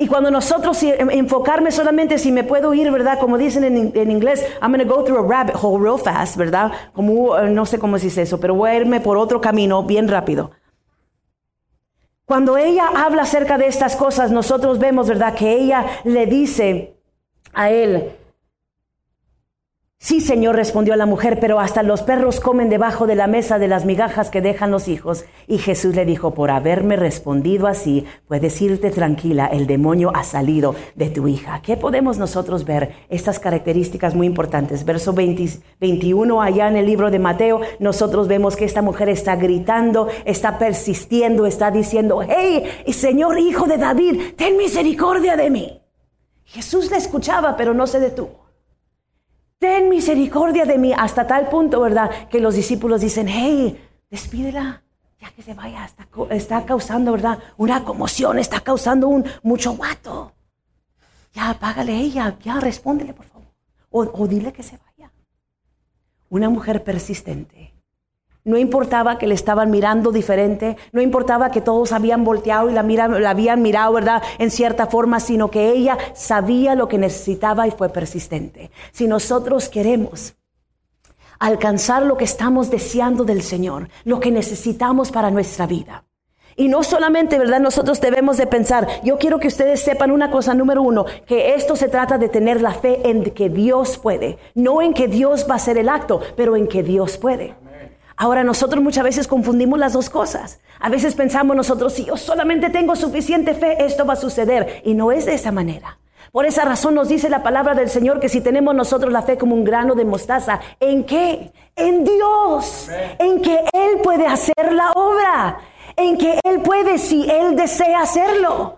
Y 0.00 0.06
cuando 0.06 0.30
nosotros 0.30 0.82
enfocarme 0.82 1.70
solamente 1.70 2.16
si 2.16 2.32
me 2.32 2.42
puedo 2.42 2.72
ir, 2.72 2.90
¿verdad? 2.90 3.18
Como 3.18 3.36
dicen 3.36 3.64
en, 3.64 4.10
inglés, 4.10 4.42
I'm 4.62 4.72
going 4.72 4.82
to 4.82 4.90
go 4.90 5.04
through 5.04 5.18
a 5.18 5.28
rabbit 5.28 5.54
hole 5.60 5.78
real 5.78 5.98
fast, 5.98 6.38
¿verdad? 6.38 6.72
Como, 6.94 7.12
uh, 7.12 7.42
no 7.50 7.66
sé 7.66 7.78
cómo 7.78 7.98
se 7.98 8.06
dice 8.06 8.22
eso, 8.22 8.40
pero 8.40 8.54
voy 8.54 8.70
a 8.70 8.76
irme 8.76 9.02
por 9.02 9.18
otro 9.18 9.42
camino 9.42 9.82
bien 9.82 10.08
rápido. 10.08 10.52
Cuando 12.24 12.56
ella 12.56 12.88
habla 12.96 13.24
acerca 13.24 13.58
de 13.58 13.66
estas 13.66 13.94
cosas, 13.94 14.30
nosotros 14.30 14.78
vemos, 14.78 15.06
¿verdad? 15.06 15.34
Que 15.34 15.52
ella 15.52 15.84
le 16.04 16.24
dice 16.24 16.96
a 17.52 17.68
él, 17.70 18.10
Sí, 20.02 20.22
Señor, 20.22 20.56
respondió 20.56 20.96
la 20.96 21.04
mujer, 21.04 21.40
pero 21.40 21.60
hasta 21.60 21.82
los 21.82 22.00
perros 22.00 22.40
comen 22.40 22.70
debajo 22.70 23.06
de 23.06 23.14
la 23.14 23.26
mesa 23.26 23.58
de 23.58 23.68
las 23.68 23.84
migajas 23.84 24.30
que 24.30 24.40
dejan 24.40 24.70
los 24.70 24.88
hijos. 24.88 25.26
Y 25.46 25.58
Jesús 25.58 25.94
le 25.94 26.06
dijo, 26.06 26.32
por 26.32 26.50
haberme 26.50 26.96
respondido 26.96 27.66
así, 27.66 28.06
puedes 28.26 28.62
irte 28.62 28.90
tranquila, 28.90 29.44
el 29.52 29.66
demonio 29.66 30.10
ha 30.14 30.24
salido 30.24 30.74
de 30.94 31.10
tu 31.10 31.28
hija. 31.28 31.60
¿Qué 31.60 31.76
podemos 31.76 32.16
nosotros 32.16 32.64
ver? 32.64 32.94
Estas 33.10 33.38
características 33.38 34.14
muy 34.14 34.26
importantes. 34.26 34.86
Verso 34.86 35.12
21 35.12 36.40
allá 36.40 36.68
en 36.68 36.78
el 36.78 36.86
libro 36.86 37.10
de 37.10 37.18
Mateo, 37.18 37.60
nosotros 37.78 38.26
vemos 38.26 38.56
que 38.56 38.64
esta 38.64 38.80
mujer 38.80 39.10
está 39.10 39.36
gritando, 39.36 40.08
está 40.24 40.58
persistiendo, 40.58 41.44
está 41.44 41.70
diciendo, 41.70 42.22
hey, 42.26 42.64
Señor 42.90 43.38
Hijo 43.38 43.66
de 43.66 43.76
David, 43.76 44.32
ten 44.34 44.56
misericordia 44.56 45.36
de 45.36 45.50
mí. 45.50 45.82
Jesús 46.46 46.90
la 46.90 46.96
escuchaba, 46.96 47.54
pero 47.54 47.74
no 47.74 47.86
se 47.86 48.00
detuvo 48.00 48.39
ten 49.60 49.90
misericordia 49.90 50.64
de 50.64 50.78
mí, 50.78 50.92
hasta 50.96 51.26
tal 51.26 51.48
punto, 51.50 51.80
¿verdad? 51.80 52.28
Que 52.28 52.40
los 52.40 52.54
discípulos 52.54 53.02
dicen, 53.02 53.28
hey, 53.28 53.78
despídela, 54.10 54.82
ya 55.20 55.30
que 55.32 55.42
se 55.42 55.52
vaya, 55.52 55.84
está, 56.30 56.64
causando, 56.64 57.12
¿verdad? 57.12 57.38
Una 57.58 57.84
conmoción, 57.84 58.38
está 58.38 58.60
causando 58.60 59.06
un 59.06 59.24
mucho 59.42 59.72
guato. 59.72 60.32
Ya, 61.34 61.54
págale 61.60 61.94
ella, 61.94 62.36
ya, 62.40 62.58
respóndele, 62.58 63.12
por 63.12 63.26
favor. 63.26 63.48
o 63.90 64.26
dile 64.26 64.52
que 64.52 64.62
se 64.62 64.78
vaya. 64.78 65.12
Una 66.30 66.48
mujer 66.48 66.82
persistente 66.82 67.74
no 68.44 68.58
importaba 68.58 69.18
que 69.18 69.26
le 69.26 69.34
estaban 69.34 69.70
mirando 69.70 70.12
diferente, 70.12 70.76
no 70.92 71.00
importaba 71.00 71.50
que 71.50 71.60
todos 71.60 71.92
habían 71.92 72.24
volteado 72.24 72.70
y 72.70 72.72
la, 72.72 72.82
la 72.82 73.30
habían 73.30 73.62
mirado, 73.62 73.92
¿verdad? 73.92 74.22
En 74.38 74.50
cierta 74.50 74.86
forma, 74.86 75.20
sino 75.20 75.50
que 75.50 75.70
ella 75.70 75.98
sabía 76.14 76.74
lo 76.74 76.88
que 76.88 76.98
necesitaba 76.98 77.66
y 77.66 77.70
fue 77.70 77.88
persistente. 77.88 78.70
Si 78.92 79.06
nosotros 79.06 79.68
queremos 79.68 80.34
alcanzar 81.38 82.02
lo 82.02 82.16
que 82.16 82.24
estamos 82.24 82.70
deseando 82.70 83.24
del 83.24 83.42
Señor, 83.42 83.88
lo 84.04 84.20
que 84.20 84.30
necesitamos 84.30 85.10
para 85.10 85.30
nuestra 85.30 85.66
vida. 85.66 86.04
Y 86.56 86.68
no 86.68 86.82
solamente, 86.82 87.38
¿verdad? 87.38 87.60
Nosotros 87.60 88.00
debemos 88.00 88.36
de 88.36 88.46
pensar, 88.46 88.86
yo 89.02 89.16
quiero 89.16 89.38
que 89.38 89.48
ustedes 89.48 89.80
sepan 89.80 90.10
una 90.10 90.30
cosa, 90.30 90.52
número 90.52 90.82
uno, 90.82 91.06
que 91.26 91.54
esto 91.54 91.74
se 91.74 91.88
trata 91.88 92.18
de 92.18 92.28
tener 92.28 92.60
la 92.60 92.74
fe 92.74 93.08
en 93.08 93.24
que 93.30 93.48
Dios 93.48 93.96
puede, 93.96 94.38
no 94.54 94.82
en 94.82 94.92
que 94.92 95.08
Dios 95.08 95.46
va 95.48 95.54
a 95.54 95.56
hacer 95.56 95.78
el 95.78 95.88
acto, 95.88 96.20
pero 96.36 96.56
en 96.56 96.66
que 96.66 96.82
Dios 96.82 97.16
puede. 97.16 97.54
Ahora 98.20 98.44
nosotros 98.44 98.84
muchas 98.84 99.02
veces 99.02 99.26
confundimos 99.26 99.78
las 99.78 99.94
dos 99.94 100.10
cosas. 100.10 100.60
A 100.78 100.90
veces 100.90 101.14
pensamos 101.14 101.56
nosotros, 101.56 101.94
si 101.94 102.04
yo 102.04 102.18
solamente 102.18 102.68
tengo 102.68 102.94
suficiente 102.94 103.54
fe, 103.54 103.82
esto 103.82 104.04
va 104.04 104.12
a 104.12 104.16
suceder. 104.16 104.82
Y 104.84 104.92
no 104.92 105.10
es 105.10 105.24
de 105.24 105.32
esa 105.32 105.52
manera. 105.52 105.98
Por 106.30 106.44
esa 106.44 106.66
razón 106.66 106.94
nos 106.94 107.08
dice 107.08 107.30
la 107.30 107.42
palabra 107.42 107.74
del 107.74 107.88
Señor 107.88 108.20
que 108.20 108.28
si 108.28 108.42
tenemos 108.42 108.74
nosotros 108.74 109.10
la 109.10 109.22
fe 109.22 109.38
como 109.38 109.54
un 109.54 109.64
grano 109.64 109.94
de 109.94 110.04
mostaza, 110.04 110.60
¿en 110.80 111.04
qué? 111.04 111.50
En 111.74 112.04
Dios. 112.04 112.90
En 113.18 113.40
que 113.40 113.64
Él 113.72 114.02
puede 114.02 114.26
hacer 114.26 114.70
la 114.70 114.90
obra. 114.92 115.60
En 115.96 116.18
que 116.18 116.38
Él 116.44 116.60
puede 116.60 116.98
si 116.98 117.26
Él 117.26 117.56
desea 117.56 118.02
hacerlo. 118.02 118.76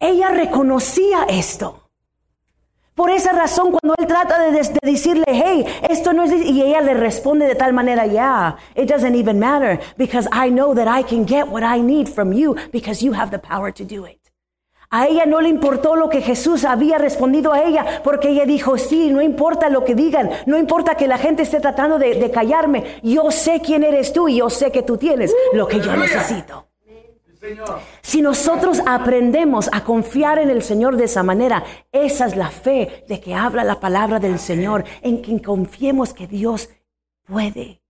Ella 0.00 0.30
reconocía 0.30 1.24
esto. 1.28 1.81
Por 2.94 3.10
esa 3.10 3.32
razón, 3.32 3.70
cuando 3.70 3.94
él 3.98 4.06
trata 4.06 4.38
de, 4.38 4.62
decirle, 4.82 5.24
hey, 5.26 5.64
esto 5.88 6.12
no 6.12 6.24
es, 6.24 6.32
y 6.44 6.62
ella 6.62 6.82
le 6.82 6.92
responde 6.92 7.46
de 7.46 7.54
tal 7.54 7.72
manera, 7.72 8.06
yeah, 8.06 8.56
it 8.76 8.86
doesn't 8.86 9.14
even 9.14 9.38
matter 9.38 9.80
because 9.96 10.28
I 10.30 10.50
know 10.50 10.74
that 10.74 10.86
I 10.86 11.02
can 11.02 11.26
get 11.26 11.48
what 11.48 11.62
I 11.62 11.80
need 11.80 12.08
from 12.08 12.32
you 12.34 12.54
because 12.70 13.02
you 13.02 13.14
have 13.14 13.30
the 13.30 13.38
power 13.38 13.72
to 13.72 13.84
do 13.84 14.04
it. 14.04 14.18
A 14.90 15.06
ella 15.06 15.24
no 15.24 15.40
le 15.40 15.48
importó 15.48 15.96
lo 15.96 16.10
que 16.10 16.20
Jesús 16.20 16.66
había 16.66 16.98
respondido 16.98 17.54
a 17.54 17.62
ella, 17.62 18.02
porque 18.04 18.28
ella 18.28 18.44
dijo, 18.44 18.76
sí, 18.76 19.08
no 19.10 19.22
importa 19.22 19.70
lo 19.70 19.86
que 19.86 19.94
digan, 19.94 20.28
no 20.44 20.58
importa 20.58 20.94
que 20.94 21.08
la 21.08 21.16
gente 21.16 21.44
esté 21.44 21.60
tratando 21.60 21.98
de, 21.98 22.16
de 22.16 22.30
callarme, 22.30 23.00
yo 23.02 23.30
sé 23.30 23.62
quién 23.64 23.84
eres 23.84 24.12
tú 24.12 24.28
y 24.28 24.36
yo 24.36 24.50
sé 24.50 24.70
que 24.70 24.82
tú 24.82 24.98
tienes 24.98 25.34
lo 25.54 25.66
que 25.66 25.80
yo 25.80 25.96
necesito. 25.96 26.71
Si 28.02 28.22
nosotros 28.22 28.80
aprendemos 28.86 29.68
a 29.72 29.84
confiar 29.84 30.38
en 30.38 30.50
el 30.50 30.62
Señor 30.62 30.96
de 30.96 31.04
esa 31.04 31.22
manera, 31.22 31.64
esa 31.90 32.26
es 32.26 32.36
la 32.36 32.50
fe 32.50 33.04
de 33.08 33.20
que 33.20 33.34
habla 33.34 33.64
la 33.64 33.80
palabra 33.80 34.18
del 34.18 34.38
Señor, 34.38 34.84
en 35.02 35.22
que 35.22 35.40
confiemos 35.42 36.14
que 36.14 36.26
Dios 36.26 36.70
puede. 37.24 37.82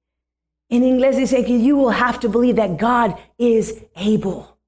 En 0.69 0.85
inglés 0.85 1.17
dice 1.17 1.45
que 1.45 1.63
you 1.63 1.77
will 1.77 1.95
have 1.95 2.19
to 2.21 2.31
believe 2.31 2.57
that 2.57 2.79
God 2.81 3.17
is 3.37 3.85
able. 3.95 4.59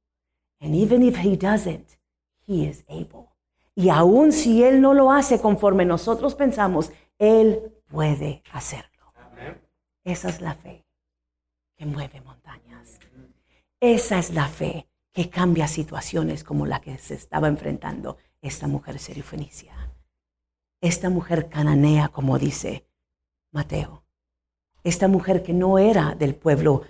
And 0.61 0.75
even 0.75 1.03
if 1.03 1.17
he 1.17 1.37
doesn't, 1.37 1.99
he 2.47 2.67
is 2.67 2.85
able. 2.89 3.31
Y 3.75 3.89
aun 3.89 4.33
si 4.33 4.63
él 4.63 4.81
no 4.81 4.93
lo 4.93 5.11
hace 5.11 5.41
conforme 5.41 5.85
nosotros 5.85 6.35
pensamos, 6.35 6.93
él 7.19 7.73
puede 7.91 8.43
hacerlo. 8.53 9.13
Esa 10.05 10.29
es 10.29 10.41
la 10.41 10.55
fe 10.55 10.85
que 11.77 11.87
mueve 11.87 12.21
montañas. 12.21 13.01
Esa 13.87 14.19
es 14.19 14.31
la 14.31 14.49
fe 14.49 14.89
que 15.13 15.29
cambia 15.29 15.69
situaciones 15.69 16.43
como 16.43 16.65
la 16.65 16.81
que 16.81 16.97
se 16.97 17.13
estaba 17.13 17.49
enfrentando 17.49 18.17
esta 18.41 18.67
mujer 18.67 18.99
serifenicia. 18.99 19.75
Esta 20.81 21.11
mujer 21.11 21.51
cananea, 21.51 22.09
como 22.09 22.39
dice 22.39 22.89
Mateo. 23.51 24.03
Esta 24.85 25.07
mujer 25.07 25.43
que 25.43 25.53
no 25.53 25.79
era 25.79 26.15
del 26.15 26.35
pueblo 26.35 26.85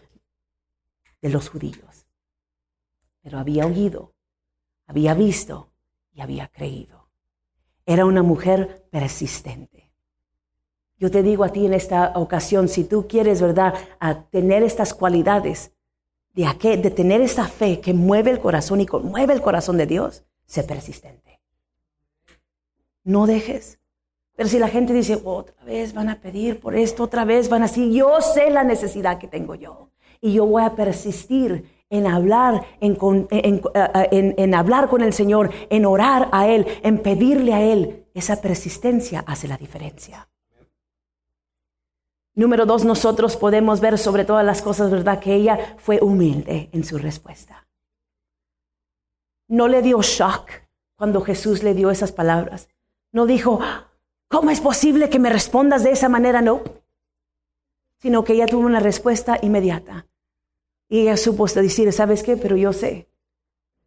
de 1.21 1.31
los 1.31 1.49
judíos, 1.49 2.07
pero 3.23 3.41
había 3.41 3.67
oído, 3.67 4.15
había 4.87 5.15
visto 5.15 5.73
y 6.13 6.21
había 6.21 6.47
creído. 6.47 7.09
Era 7.87 8.05
una 8.05 8.23
mujer 8.23 8.87
persistente. 8.93 9.93
Yo 10.97 11.11
te 11.11 11.25
digo 11.25 11.43
a 11.43 11.49
ti 11.49 11.67
en 11.67 11.75
esta 11.75 12.13
ocasión, 12.15 12.69
si 12.69 12.85
tú 12.85 13.09
quieres, 13.09 13.43
¿verdad?, 13.43 13.75
a 13.99 14.27
tener 14.27 14.63
estas 14.63 14.95
cualidades, 14.95 15.74
de, 16.35 16.77
de 16.77 16.91
tener 16.91 17.21
esa 17.21 17.47
fe 17.47 17.81
que 17.81 17.95
mueve 17.95 18.31
el 18.31 18.41
corazón 18.41 18.81
y 18.81 18.87
conmueve 18.87 19.33
el 19.33 19.41
corazón 19.41 19.77
de 19.77 19.87
Dios, 19.87 20.25
sé 20.47 20.63
persistente. 20.65 21.41
No 23.05 23.27
dejes. 23.27 23.79
Pero 24.37 24.49
si 24.49 24.59
la 24.59 24.69
gente 24.69 24.93
dice, 24.93 25.21
otra 25.25 25.63
vez 25.65 25.95
van 25.95 26.09
a 26.09 26.21
pedir 26.21 26.59
por 26.59 26.75
esto, 26.75 27.05
otra 27.05 27.25
vez 27.25 27.49
van 27.49 27.63
así, 27.63 27.93
yo 27.93 28.21
sé 28.21 28.51
la 28.51 28.65
necesidad 28.65 29.19
que 29.19 29.29
tengo 29.29 29.55
yo. 29.55 29.91
Y 30.21 30.33
yo 30.33 30.47
voy 30.47 30.65
a 30.65 30.75
persistir 30.75 31.71
en 31.91 32.07
hablar, 32.07 32.67
en, 32.81 32.99
en, 33.31 34.35
en, 34.37 34.55
hablar 34.55 34.89
con 34.89 35.03
el 35.03 35.13
Señor, 35.13 35.51
en 35.71 35.87
orar 35.87 36.29
a 36.33 36.49
Él, 36.49 36.67
en 36.83 36.99
pedirle 36.99 37.53
a 37.53 37.63
Él. 37.63 38.07
Esa 38.15 38.41
persistencia 38.41 39.23
hace 39.27 39.47
la 39.47 39.57
diferencia. 39.57 40.29
Número 42.37 42.67
dos, 42.67 42.85
nosotros 42.85 43.37
podemos 43.37 43.81
ver 43.81 43.97
sobre 43.97 44.25
todas 44.25 44.45
las 44.45 44.61
cosas, 44.61 44.91
¿verdad? 44.91 45.21
Que 45.21 45.35
ella 45.35 45.77
fue 45.79 46.01
humilde 46.03 46.69
en 46.73 46.85
su 46.85 46.99
respuesta. 46.99 47.69
No 49.47 49.69
le 49.69 49.83
dio 49.83 50.03
shock 50.03 50.51
cuando 50.97 51.21
Jesús 51.21 51.63
le 51.63 51.75
dio 51.75 51.91
esas 51.91 52.11
palabras. 52.11 52.69
No 53.13 53.27
dijo, 53.27 53.61
¿cómo 54.29 54.51
es 54.51 54.61
posible 54.61 55.11
que 55.11 55.21
me 55.21 55.31
respondas 55.31 55.85
de 55.85 55.93
esa 55.93 56.09
manera? 56.09 56.43
No. 56.43 56.63
Sino 57.99 58.25
que 58.25 58.33
ella 58.33 58.49
tuvo 58.49 58.67
una 58.67 58.81
respuesta 58.81 59.39
inmediata. 59.41 60.09
Y 60.89 61.03
ella 61.03 61.17
supo 61.17 61.47
decir, 61.47 61.93
¿sabes 61.93 62.25
qué? 62.25 62.37
Pero 62.37 62.57
yo 62.57 62.73
sé 62.73 63.09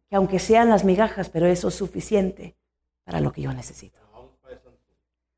que 0.08 0.16
aunque 0.16 0.38
sean 0.38 0.70
las 0.70 0.84
migajas, 0.84 1.28
pero 1.28 1.46
eso 1.46 1.68
es 1.68 1.74
suficiente 1.74 2.56
para 3.04 3.20
lo 3.20 3.30
que 3.30 3.42
yo 3.42 3.52
necesito. 3.52 4.00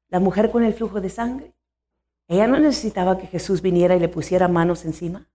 La 0.09 0.21
mujer 0.21 0.51
con 0.53 0.63
el 0.63 0.75
flujo 0.75 1.01
de 1.01 1.11
sangre 1.11 1.55
ella 2.31 2.47
no 2.47 2.61
necesitaba 2.61 3.19
que 3.19 3.27
Jesús 3.27 3.61
viniera 3.61 3.97
y 3.97 3.99
le 3.99 4.09
pusiera 4.09 4.47
manos 4.47 4.85
encima. 4.85 5.29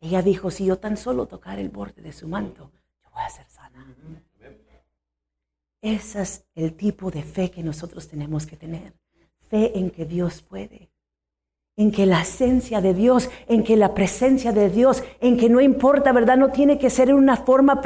Ella 0.00 0.20
dijo, 0.20 0.50
si 0.50 0.66
yo 0.66 0.78
tan 0.78 0.98
solo 0.98 1.24
tocar 1.26 1.58
el 1.58 1.70
borde 1.70 2.02
de 2.02 2.12
su 2.12 2.28
manto, 2.28 2.70
yo 3.02 3.10
voy 3.10 3.22
a 3.22 3.30
ser 3.30 3.46
sana. 3.48 3.96
Ese 5.80 6.20
es 6.20 6.44
el 6.54 6.74
tipo 6.74 7.10
de 7.10 7.22
fe 7.22 7.50
que 7.50 7.62
nosotros 7.62 8.06
tenemos 8.06 8.44
que 8.44 8.58
tener. 8.58 8.92
Fe 9.48 9.78
en 9.78 9.90
que 9.90 10.04
Dios 10.04 10.42
puede. 10.42 10.90
En 11.74 11.90
que 11.90 12.04
la 12.04 12.20
esencia 12.20 12.82
de 12.82 12.92
Dios, 12.92 13.30
en 13.48 13.64
que 13.64 13.74
la 13.74 13.94
presencia 13.94 14.52
de 14.52 14.68
Dios, 14.68 15.02
en 15.22 15.38
que 15.38 15.48
no 15.48 15.62
importa, 15.62 16.12
¿verdad? 16.12 16.36
No 16.36 16.50
tiene 16.50 16.78
que 16.78 16.90
ser 16.90 17.14
una 17.14 17.38
forma 17.38 17.80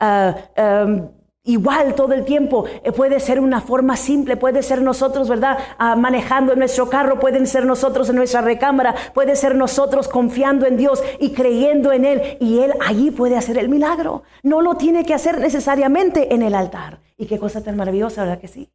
ah, 0.00 1.10
igual 1.48 1.94
todo 1.94 2.12
el 2.12 2.24
tiempo. 2.24 2.66
Eh, 2.84 2.92
puede 2.92 3.18
ser 3.20 3.40
una 3.40 3.60
forma 3.60 3.96
simple, 3.96 4.36
puede 4.36 4.62
ser 4.62 4.82
nosotros, 4.82 5.28
¿verdad? 5.28 5.58
Ah, 5.78 5.96
manejando 5.96 6.52
en 6.52 6.58
nuestro 6.60 6.88
carro, 6.88 7.18
pueden 7.18 7.46
ser 7.46 7.64
nosotros 7.64 8.08
en 8.10 8.16
nuestra 8.16 8.42
recámara, 8.42 8.94
puede 9.14 9.34
ser 9.34 9.54
nosotros 9.54 10.08
confiando 10.08 10.66
en 10.66 10.76
Dios 10.76 11.02
y 11.18 11.32
creyendo 11.32 11.92
en 11.92 12.04
Él. 12.04 12.36
Y 12.40 12.60
Él 12.60 12.74
allí 12.86 13.10
puede 13.10 13.36
hacer 13.36 13.56
el 13.58 13.68
milagro. 13.68 14.22
No 14.42 14.60
lo 14.60 14.74
tiene 14.74 15.04
que 15.04 15.14
hacer 15.14 15.40
necesariamente 15.40 16.34
en 16.34 16.42
el 16.42 16.54
altar. 16.54 17.00
Y 17.16 17.26
qué 17.26 17.38
cosa 17.38 17.62
tan 17.62 17.76
maravillosa, 17.76 18.22
¿verdad 18.22 18.40
que 18.40 18.48
sí? 18.48 18.70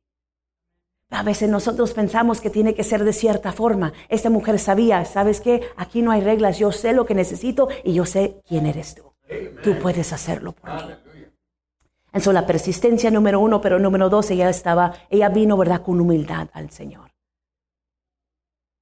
A 1.11 1.21
veces 1.21 1.47
nosotros 1.49 1.93
pensamos 1.93 2.41
que 2.41 2.49
tiene 2.49 2.73
que 2.73 2.83
ser 2.83 3.03
de 3.03 3.13
cierta 3.13 3.51
forma. 3.51 3.93
Esta 4.09 4.31
mujer 4.31 4.57
sabía, 4.57 5.05
¿sabes 5.05 5.41
qué? 5.41 5.61
Aquí 5.77 6.01
no 6.01 6.09
hay 6.09 6.21
reglas, 6.21 6.57
yo 6.57 6.71
sé 6.71 6.93
lo 6.93 7.05
que 7.05 7.13
necesito 7.13 7.67
y 7.83 7.93
yo 7.93 8.05
sé 8.05 8.41
quién 8.47 8.65
eres 8.65 8.95
tú. 8.95 9.13
Tú 9.63 9.77
puedes 9.77 10.11
hacerlo 10.11 10.53
por 10.53 10.73
mí. 10.73 11.12
Eso 12.13 12.31
la 12.31 12.45
persistencia 12.45 13.09
número 13.09 13.39
uno, 13.39 13.59
pero 13.59 13.79
número 13.79 14.07
dos, 14.07 14.29
ella 14.29 14.47
estaba, 14.47 14.93
ella 15.09 15.29
vino, 15.29 15.57
¿verdad?, 15.57 15.81
con 15.81 15.99
humildad 15.99 16.47
al 16.53 16.69
Señor. 16.69 17.11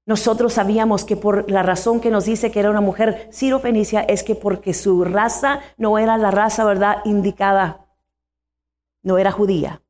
Nosotros 0.05 0.53
sabíamos 0.53 1.05
que 1.05 1.15
por 1.15 1.49
la 1.49 1.63
razón 1.63 2.01
que 2.01 2.11
nos 2.11 2.25
dice 2.25 2.51
que 2.51 2.59
era 2.59 2.69
una 2.69 2.81
mujer 2.81 3.29
siro-fenicia 3.31 4.01
es 4.01 4.23
que 4.23 4.35
porque 4.35 4.73
su 4.73 5.05
raza 5.05 5.61
no 5.77 5.97
era 5.97 6.17
la 6.17 6.29
raza, 6.29 6.65
¿verdad?, 6.65 6.97
indicada, 7.05 7.87
no 9.01 9.17
era 9.17 9.31
judía. 9.31 9.81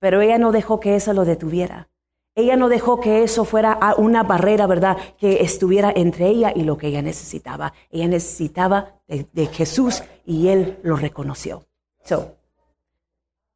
Pero 0.00 0.20
ella 0.20 0.38
no 0.38 0.50
dejó 0.50 0.80
que 0.80 0.96
eso 0.96 1.12
lo 1.12 1.24
detuviera. 1.24 1.90
Ella 2.34 2.56
no 2.56 2.68
dejó 2.68 2.98
que 3.00 3.22
eso 3.22 3.44
fuera 3.44 3.78
una 3.98 4.24
barrera, 4.24 4.66
¿verdad?, 4.66 4.96
que 5.16 5.42
estuviera 5.42 5.92
entre 5.94 6.26
ella 6.26 6.52
y 6.52 6.64
lo 6.64 6.76
que 6.76 6.88
ella 6.88 7.02
necesitaba. 7.02 7.72
Ella 7.90 8.08
necesitaba 8.08 9.00
de, 9.06 9.28
de 9.32 9.46
Jesús 9.46 10.02
y 10.24 10.48
él 10.48 10.80
lo 10.82 10.96
reconoció. 10.96 11.67
So, 12.08 12.36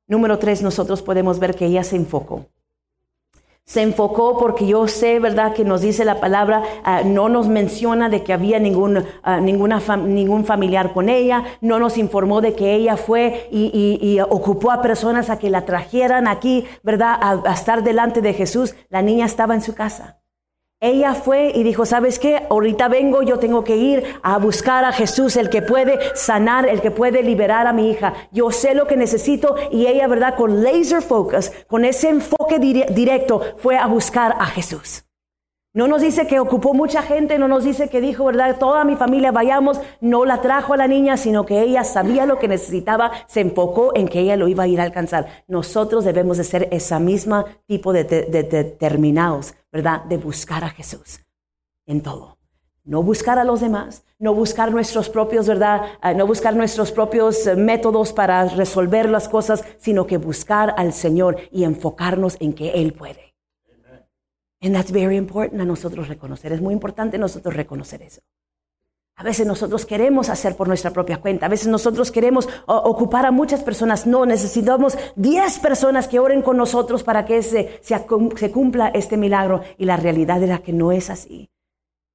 número 0.06 0.38
tres, 0.38 0.60
nosotros 0.60 1.00
podemos 1.00 1.38
ver 1.38 1.54
que 1.54 1.64
ella 1.64 1.84
se 1.84 1.96
enfocó. 1.96 2.48
Se 3.64 3.80
enfocó 3.80 4.36
porque 4.36 4.66
yo 4.66 4.86
sé, 4.88 5.20
¿verdad?, 5.20 5.54
que 5.54 5.64
nos 5.64 5.80
dice 5.80 6.04
la 6.04 6.20
palabra, 6.20 6.62
ah, 6.84 7.00
no 7.02 7.30
nos 7.30 7.48
menciona 7.48 8.10
de 8.10 8.22
que 8.22 8.34
había 8.34 8.58
ningún, 8.58 9.06
ninguna 9.40 9.80
ningún 9.96 10.44
familiar 10.44 10.92
con 10.92 11.08
ella, 11.08 11.44
no 11.62 11.78
nos 11.78 11.96
informó 11.96 12.42
de 12.42 12.52
que 12.54 12.74
ella 12.74 12.98
fue 12.98 13.48
y, 13.50 14.20
ocupó 14.20 14.70
a 14.70 14.82
personas 14.82 15.30
a 15.30 15.38
que 15.38 15.48
la 15.48 15.64
trajeran 15.64 16.28
aquí, 16.28 16.66
¿verdad?, 16.82 17.16
a 17.22 17.54
estar 17.54 17.82
delante 17.82 18.20
de 18.20 18.34
Jesús. 18.34 18.74
La 18.90 19.00
niña 19.00 19.24
estaba 19.24 19.54
en 19.54 19.62
su 19.62 19.74
casa. 19.74 20.21
Ella 20.84 21.14
fue 21.14 21.52
y 21.54 21.62
dijo, 21.62 21.86
¿sabes 21.86 22.18
qué? 22.18 22.42
Ahorita 22.50 22.88
vengo, 22.88 23.22
yo 23.22 23.38
tengo 23.38 23.62
que 23.62 23.76
ir 23.76 24.02
a 24.20 24.36
buscar 24.38 24.84
a 24.84 24.90
Jesús, 24.90 25.36
el 25.36 25.48
que 25.48 25.62
puede 25.62 26.00
sanar, 26.16 26.68
el 26.68 26.80
que 26.80 26.90
puede 26.90 27.22
liberar 27.22 27.68
a 27.68 27.72
mi 27.72 27.88
hija. 27.88 28.14
Yo 28.32 28.50
sé 28.50 28.74
lo 28.74 28.88
que 28.88 28.96
necesito 28.96 29.54
y 29.70 29.86
ella, 29.86 30.08
¿verdad? 30.08 30.34
Con 30.34 30.64
laser 30.64 31.00
focus, 31.00 31.52
con 31.68 31.84
ese 31.84 32.08
enfoque 32.08 32.58
directo, 32.58 33.42
fue 33.58 33.78
a 33.78 33.86
buscar 33.86 34.34
a 34.40 34.46
Jesús. 34.46 35.04
No 35.74 35.88
nos 35.88 36.02
dice 36.02 36.26
que 36.26 36.38
ocupó 36.38 36.74
mucha 36.74 37.00
gente, 37.00 37.38
no 37.38 37.48
nos 37.48 37.64
dice 37.64 37.88
que 37.88 38.02
dijo, 38.02 38.26
¿verdad? 38.26 38.58
Toda 38.58 38.84
mi 38.84 38.94
familia 38.94 39.32
vayamos, 39.32 39.80
no 40.02 40.26
la 40.26 40.42
trajo 40.42 40.74
a 40.74 40.76
la 40.76 40.86
niña, 40.86 41.16
sino 41.16 41.46
que 41.46 41.62
ella 41.62 41.82
sabía 41.82 42.26
lo 42.26 42.38
que 42.38 42.46
necesitaba, 42.46 43.10
se 43.26 43.40
enfocó 43.40 43.96
en 43.96 44.06
que 44.06 44.20
ella 44.20 44.36
lo 44.36 44.48
iba 44.48 44.64
a 44.64 44.66
ir 44.66 44.82
a 44.82 44.84
alcanzar. 44.84 45.44
Nosotros 45.48 46.04
debemos 46.04 46.36
de 46.36 46.44
ser 46.44 46.68
esa 46.72 46.98
misma 46.98 47.46
tipo 47.66 47.94
de, 47.94 48.04
determinados, 48.04 49.54
¿verdad? 49.72 50.04
De 50.04 50.18
buscar 50.18 50.62
a 50.62 50.68
Jesús 50.68 51.20
en 51.86 52.02
todo. 52.02 52.36
No 52.84 53.02
buscar 53.02 53.38
a 53.38 53.44
los 53.44 53.62
demás, 53.62 54.04
no 54.18 54.34
buscar 54.34 54.72
nuestros 54.72 55.08
propios, 55.08 55.48
¿verdad? 55.48 55.82
Ah, 56.02 56.12
no 56.12 56.26
buscar 56.26 56.54
nuestros 56.54 56.92
propios 56.92 57.46
eh, 57.46 57.56
métodos 57.56 58.12
para 58.12 58.44
resolver 58.44 59.08
las 59.08 59.26
cosas, 59.26 59.64
sino 59.78 60.06
que 60.06 60.18
buscar 60.18 60.74
al 60.76 60.92
Señor 60.92 61.38
y 61.50 61.64
enfocarnos 61.64 62.36
en 62.40 62.52
que 62.52 62.72
Él 62.72 62.92
puede. 62.92 63.31
And 64.62 64.74
that's 64.74 64.92
very 64.92 65.16
important 65.16 65.60
a 65.60 65.64
nosotros 65.64 66.08
reconocer. 66.08 66.52
Es 66.52 66.60
muy 66.60 66.72
importante 66.72 67.18
nosotros 67.18 67.54
reconocer 67.54 68.02
eso. 68.02 68.22
A 69.16 69.24
veces 69.24 69.46
nosotros 69.46 69.84
queremos 69.84 70.28
hacer 70.30 70.56
por 70.56 70.68
nuestra 70.68 70.90
propia 70.90 71.20
cuenta. 71.20 71.46
A 71.46 71.48
veces 71.48 71.68
nosotros 71.68 72.10
queremos 72.10 72.48
ocupar 72.66 73.26
a 73.26 73.30
muchas 73.30 73.62
personas. 73.62 74.06
No, 74.06 74.24
necesitamos 74.24 74.96
10 75.16 75.58
personas 75.58 76.08
que 76.08 76.18
oren 76.18 76.42
con 76.42 76.56
nosotros 76.56 77.02
para 77.02 77.26
que 77.26 77.42
se, 77.42 77.80
cumpla 78.52 78.88
este 78.88 79.16
milagro. 79.16 79.62
Y 79.78 79.84
la 79.84 79.96
realidad 79.96 80.42
era 80.42 80.58
que 80.58 80.72
no 80.72 80.92
es 80.92 81.10
así. 81.10 81.50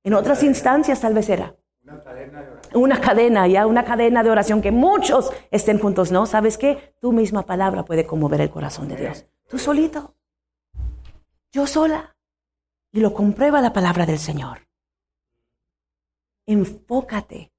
En 0.04 0.14
otras 0.14 0.42
instancias 0.42 1.02
tal 1.02 1.14
vez 1.14 1.30
era. 1.30 1.56
Una 1.84 2.04
cadena. 2.04 2.46
Una 2.74 3.02
cadena, 3.02 3.48
ya, 3.48 3.66
una 3.68 3.86
cadena 3.86 4.24
de 4.24 4.30
oración 4.30 4.62
que 4.62 4.72
muchos 4.72 5.32
estén 5.52 5.80
juntos. 5.80 6.12
No, 6.12 6.26
¿sabes 6.26 6.58
qué? 6.58 6.94
Tu 7.00 7.12
misma 7.12 7.46
palabra 7.46 7.86
puede 7.86 8.06
conmover 8.06 8.42
el 8.42 8.50
corazón 8.50 8.88
de 8.88 8.96
Dios. 8.96 9.26
Tú 9.48 9.58
solito. 9.58 10.16
Yo 11.52 11.66
sola 11.68 12.17
y 12.92 13.00
lo 13.00 13.14
comprueba 13.14 13.62
la 13.62 13.74
palabra 13.74 14.06
del 14.06 14.20
Señor. 14.20 14.68
Enfócate 16.46 17.52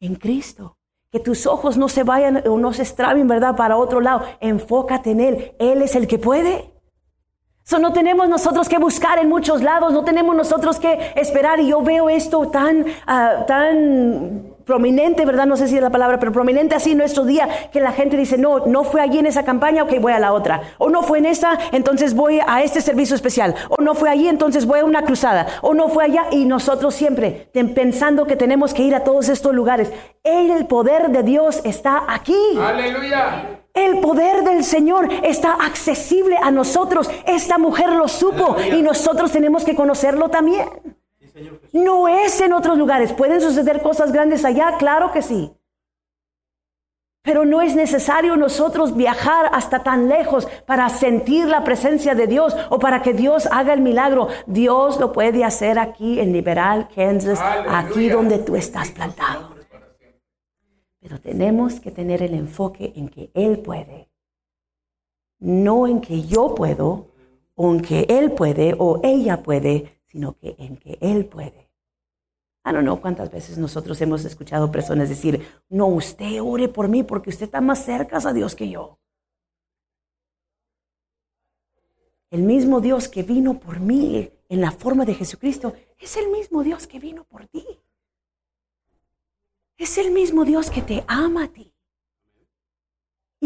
en 0.00 0.14
Cristo. 0.14 0.76
Que 1.10 1.20
tus 1.20 1.46
ojos 1.46 1.76
no 1.76 1.88
se 1.88 2.02
vayan 2.02 2.42
o 2.48 2.58
no 2.58 2.72
se 2.72 2.82
extravien, 2.82 3.28
¿verdad? 3.28 3.56
Para 3.56 3.76
otro 3.76 4.00
lado. 4.00 4.26
Enfócate 4.40 5.12
en 5.12 5.20
Él. 5.20 5.56
Él 5.58 5.82
es 5.82 5.94
el 5.94 6.06
que 6.06 6.18
puede. 6.18 6.72
So, 7.62 7.78
no 7.78 7.92
tenemos 7.92 8.28
nosotros 8.28 8.68
que 8.68 8.78
buscar 8.78 9.18
en 9.18 9.28
muchos 9.28 9.62
lados, 9.62 9.92
no 9.92 10.04
tenemos 10.04 10.36
nosotros 10.36 10.78
que 10.78 11.12
esperar. 11.16 11.58
Y 11.58 11.68
yo 11.68 11.82
veo 11.82 12.08
esto 12.08 12.48
tan, 12.48 12.82
uh, 12.82 13.46
tan 13.46 14.55
prominente, 14.66 15.24
¿verdad? 15.24 15.46
No 15.46 15.56
sé 15.56 15.68
si 15.68 15.76
es 15.76 15.82
la 15.82 15.90
palabra, 15.90 16.18
pero 16.18 16.32
prominente 16.32 16.74
así 16.74 16.92
en 16.92 16.98
nuestro 16.98 17.24
día, 17.24 17.48
que 17.72 17.80
la 17.80 17.92
gente 17.92 18.16
dice, 18.16 18.36
no, 18.36 18.66
no 18.66 18.82
fue 18.82 19.00
allí 19.00 19.18
en 19.18 19.26
esa 19.26 19.44
campaña, 19.44 19.84
ok, 19.84 20.00
voy 20.00 20.12
a 20.12 20.18
la 20.18 20.32
otra. 20.32 20.60
O 20.78 20.90
no 20.90 21.02
fue 21.02 21.18
en 21.18 21.26
esa, 21.26 21.56
entonces 21.72 22.14
voy 22.14 22.40
a 22.46 22.62
este 22.62 22.80
servicio 22.80 23.14
especial. 23.14 23.54
O 23.70 23.80
no 23.80 23.94
fue 23.94 24.10
allí, 24.10 24.28
entonces 24.28 24.66
voy 24.66 24.80
a 24.80 24.84
una 24.84 25.04
cruzada. 25.04 25.46
O 25.62 25.72
no 25.72 25.88
fue 25.88 26.04
allá 26.04 26.24
y 26.32 26.44
nosotros 26.44 26.94
siempre 26.94 27.48
pensando 27.74 28.26
que 28.26 28.36
tenemos 28.36 28.74
que 28.74 28.82
ir 28.82 28.94
a 28.94 29.04
todos 29.04 29.28
estos 29.28 29.54
lugares. 29.54 29.92
El 30.24 30.66
poder 30.66 31.10
de 31.10 31.22
Dios 31.22 31.60
está 31.64 32.02
aquí. 32.08 32.36
Aleluya. 32.60 33.60
El 33.72 34.00
poder 34.00 34.42
del 34.42 34.64
Señor 34.64 35.08
está 35.22 35.52
accesible 35.52 36.36
a 36.42 36.50
nosotros. 36.50 37.08
Esta 37.26 37.58
mujer 37.58 37.90
lo 37.90 38.08
supo 38.08 38.56
y 38.76 38.82
nosotros 38.82 39.30
tenemos 39.30 39.64
que 39.64 39.76
conocerlo 39.76 40.28
también. 40.28 40.66
No 41.72 42.08
es 42.08 42.40
en 42.40 42.52
otros 42.52 42.78
lugares. 42.78 43.12
¿Pueden 43.12 43.40
suceder 43.40 43.82
cosas 43.82 44.12
grandes 44.12 44.44
allá? 44.44 44.76
Claro 44.78 45.12
que 45.12 45.22
sí. 45.22 45.52
Pero 47.22 47.44
no 47.44 47.60
es 47.60 47.74
necesario 47.74 48.36
nosotros 48.36 48.96
viajar 48.96 49.50
hasta 49.52 49.82
tan 49.82 50.08
lejos 50.08 50.46
para 50.64 50.88
sentir 50.88 51.46
la 51.46 51.64
presencia 51.64 52.14
de 52.14 52.28
Dios 52.28 52.56
o 52.70 52.78
para 52.78 53.02
que 53.02 53.14
Dios 53.14 53.48
haga 53.50 53.72
el 53.72 53.80
milagro. 53.80 54.28
Dios 54.46 55.00
lo 55.00 55.12
puede 55.12 55.44
hacer 55.44 55.78
aquí 55.78 56.20
en 56.20 56.32
Liberal, 56.32 56.88
Kansas, 56.94 57.40
aquí 57.68 58.08
donde 58.08 58.38
tú 58.38 58.54
estás 58.54 58.92
plantado. 58.92 59.56
Pero 61.00 61.20
tenemos 61.20 61.80
que 61.80 61.90
tener 61.90 62.22
el 62.22 62.34
enfoque 62.34 62.92
en 62.94 63.08
que 63.08 63.30
Él 63.34 63.58
puede. 63.58 64.08
No 65.40 65.88
en 65.88 66.00
que 66.00 66.22
yo 66.22 66.54
puedo, 66.54 67.08
o 67.56 67.72
en 67.72 67.80
que 67.80 68.06
Él 68.08 68.32
puede 68.32 68.76
o 68.78 69.00
ella 69.02 69.42
puede, 69.42 69.95
sino 70.16 70.34
que 70.38 70.56
en 70.58 70.78
que 70.78 70.96
Él 71.02 71.26
puede. 71.26 71.68
I 72.64 72.72
don't 72.72 72.84
know 72.84 72.98
cuántas 73.02 73.30
veces 73.30 73.58
nosotros 73.58 74.00
hemos 74.00 74.24
escuchado 74.24 74.72
personas 74.72 75.10
decir, 75.10 75.46
no, 75.68 75.88
usted 75.88 76.40
ore 76.42 76.70
por 76.70 76.88
mí 76.88 77.02
porque 77.02 77.28
usted 77.28 77.44
está 77.44 77.60
más 77.60 77.84
cerca 77.84 78.16
a 78.16 78.32
Dios 78.32 78.56
que 78.56 78.70
yo. 78.70 78.98
El 82.30 82.44
mismo 82.44 82.80
Dios 82.80 83.08
que 83.08 83.24
vino 83.24 83.60
por 83.60 83.78
mí 83.78 84.30
en 84.48 84.60
la 84.62 84.70
forma 84.70 85.04
de 85.04 85.12
Jesucristo 85.12 85.74
es 85.98 86.16
el 86.16 86.30
mismo 86.30 86.62
Dios 86.62 86.86
que 86.86 86.98
vino 86.98 87.24
por 87.24 87.46
ti. 87.46 87.66
Es 89.76 89.98
el 89.98 90.12
mismo 90.12 90.46
Dios 90.46 90.70
que 90.70 90.80
te 90.80 91.04
ama 91.06 91.44
a 91.44 91.48
ti. 91.48 91.74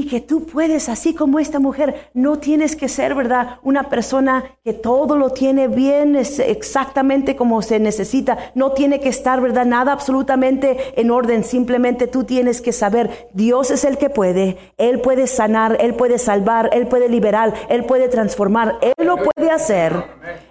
Y 0.01 0.07
que 0.07 0.23
tú 0.23 0.47
puedes, 0.47 0.89
así 0.89 1.13
como 1.13 1.41
esta 1.41 1.59
mujer, 1.59 2.09
no 2.15 2.39
tienes 2.39 2.75
que 2.75 2.89
ser, 2.89 3.15
¿verdad? 3.15 3.59
Una 3.63 3.91
persona 3.91 4.57
que 4.65 4.73
todo 4.73 5.19
lo 5.19 5.29
tiene 5.29 5.69
bien, 5.69 6.17
es 6.17 6.39
exactamente 6.39 7.37
como 7.37 7.61
se 7.61 7.79
necesita. 7.79 8.39
No 8.55 8.73
tiene 8.73 9.01
que 9.01 9.11
estar, 9.11 9.43
¿verdad? 9.43 9.67
Nada 9.67 9.93
absolutamente 9.93 10.99
en 10.99 11.11
orden. 11.11 11.45
Simplemente 11.45 12.07
tú 12.07 12.25
tienes 12.25 12.63
que 12.63 12.73
saber, 12.73 13.29
Dios 13.35 13.71
es 13.71 13.85
el 13.85 13.99
que 13.99 14.09
puede. 14.09 14.57
Él 14.79 15.03
puede 15.03 15.27
sanar, 15.27 15.77
Él 15.83 15.93
puede 15.93 16.17
salvar, 16.17 16.71
Él 16.73 16.87
puede 16.87 17.11
liberar, 17.11 17.53
Él 17.69 17.85
puede 17.85 18.09
transformar. 18.09 18.79
Él 18.81 19.07
lo 19.07 19.19
puede 19.19 19.51
hacer. 19.51 20.03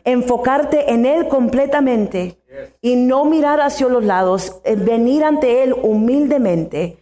Enfocarte 0.04 0.94
en 0.94 1.08
Él 1.08 1.28
completamente 1.28 2.38
y 2.84 2.98
no 2.98 3.26
mirar 3.26 3.62
hacia 3.62 3.88
los 3.88 4.06
lados, 4.06 4.62
eh, 4.64 4.76
venir 4.76 5.24
ante 5.24 5.64
Él 5.64 5.74
humildemente 5.74 7.00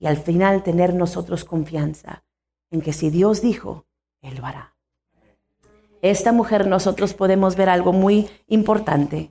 y 0.00 0.06
al 0.06 0.16
final 0.16 0.64
tener 0.64 0.94
nosotros 0.94 1.44
confianza 1.44 2.24
en 2.70 2.80
que 2.80 2.92
si 2.92 3.10
Dios 3.10 3.42
dijo, 3.42 3.86
Él 4.22 4.36
lo 4.36 4.46
hará. 4.46 4.74
Esta 6.02 6.32
mujer 6.32 6.66
nosotros 6.66 7.14
podemos 7.14 7.54
ver 7.56 7.68
algo 7.68 7.92
muy 7.92 8.28
importante. 8.48 9.30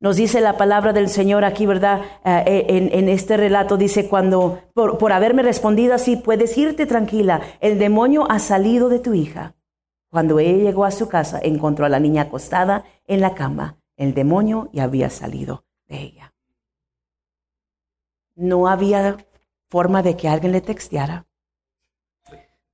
Nos 0.00 0.16
dice 0.16 0.40
la 0.40 0.56
palabra 0.56 0.92
del 0.92 1.08
Señor 1.08 1.44
aquí, 1.44 1.66
¿verdad? 1.66 2.02
Eh, 2.24 2.90
en, 2.92 3.08
este 3.08 3.36
relato 3.36 3.76
dice, 3.76 4.08
cuando, 4.08 4.60
por, 4.72 4.96
por 4.96 5.12
haberme 5.12 5.42
respondido 5.42 5.92
así, 5.92 6.16
puedes 6.16 6.56
irte 6.56 6.86
tranquila, 6.86 7.42
el 7.60 7.78
demonio 7.78 8.30
ha 8.30 8.38
salido 8.38 8.88
de 8.88 9.00
tu 9.00 9.12
hija. 9.12 9.56
Cuando 10.10 10.38
ella 10.38 10.64
llegó 10.64 10.84
a 10.84 10.90
su 10.90 11.08
casa, 11.08 11.38
encontró 11.42 11.84
a 11.84 11.90
la 11.90 12.00
niña 12.00 12.22
acostada 12.22 12.84
en 13.06 13.20
la 13.20 13.34
cama. 13.34 13.76
El 13.96 14.14
demonio 14.14 14.70
ya 14.72 14.84
había 14.84 15.10
salido 15.10 15.64
de 15.88 16.00
ella. 16.00 16.32
No 18.36 18.68
había 18.68 19.16
forma 19.68 20.02
de 20.02 20.16
que 20.16 20.28
alguien 20.28 20.52
le 20.52 20.60
texteara. 20.60 21.26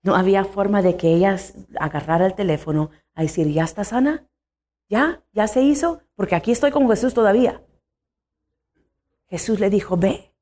No 0.03 0.15
había 0.15 0.45
forma 0.45 0.83
de 0.83 0.97
que 0.97 1.15
ella 1.15 1.37
agarrara 1.81 2.27
el 2.27 2.35
teléfono 2.35 2.91
a 3.15 3.23
decir, 3.23 3.49
¿ya 3.49 3.65
está 3.65 3.85
sana? 3.85 4.29
¿Ya? 4.89 5.25
¿Ya 5.33 5.49
se 5.49 5.63
hizo? 5.63 6.03
Porque 6.15 6.35
aquí 6.35 6.53
estoy 6.53 6.71
con 6.71 6.89
Jesús 6.89 7.15
todavía. 7.15 7.65
Jesús 9.29 9.61
le 9.61 9.71
dijo, 9.71 9.97
ve. 9.97 10.35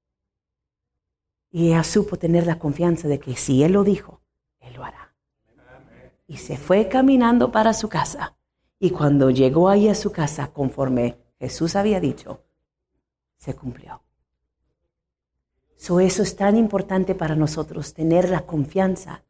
Y 1.51 1.69
ella 1.69 1.85
supo 1.85 2.19
tener 2.19 2.47
la 2.47 2.59
confianza 2.59 3.09
de 3.09 3.21
que 3.21 3.37
si 3.37 3.63
Él 3.63 3.73
lo 3.73 3.85
dijo, 3.85 4.23
Él 4.61 4.75
lo 4.75 4.85
hará. 4.85 5.15
Y 6.27 6.39
se 6.39 6.57
fue 6.57 6.89
caminando 6.89 7.53
para 7.53 7.73
su 7.73 7.89
casa. 7.89 8.37
Y 8.79 8.91
cuando 8.91 9.31
llegó 9.31 9.69
ahí 9.69 9.89
a 9.89 9.95
su 9.95 10.11
casa, 10.11 10.53
conforme 10.53 11.19
Jesús 11.39 11.77
había 11.77 12.01
dicho, 12.01 12.45
se 13.37 13.55
cumplió. 13.55 14.03
So, 15.83 15.99
eso 15.99 16.23
es 16.23 16.37
tan 16.37 16.57
importante 16.57 17.17
para 17.17 17.35
nosotros, 17.35 17.93
tener 17.93 18.29
la 18.29 18.43
confianza 18.43 19.25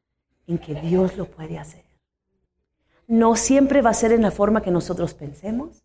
en 0.47 0.59
que 0.59 0.75
Dios 0.75 1.17
lo 1.17 1.25
puede 1.25 1.59
hacer. 1.59 1.87
No 3.07 3.37
siempre 3.37 3.81
va 3.81 3.89
a 3.89 3.95
ser 3.95 4.13
en 4.13 4.21
la 4.21 4.31
forma 4.31 4.61
que 4.61 4.71
nosotros 4.71 5.15
pensemos, 5.15 5.83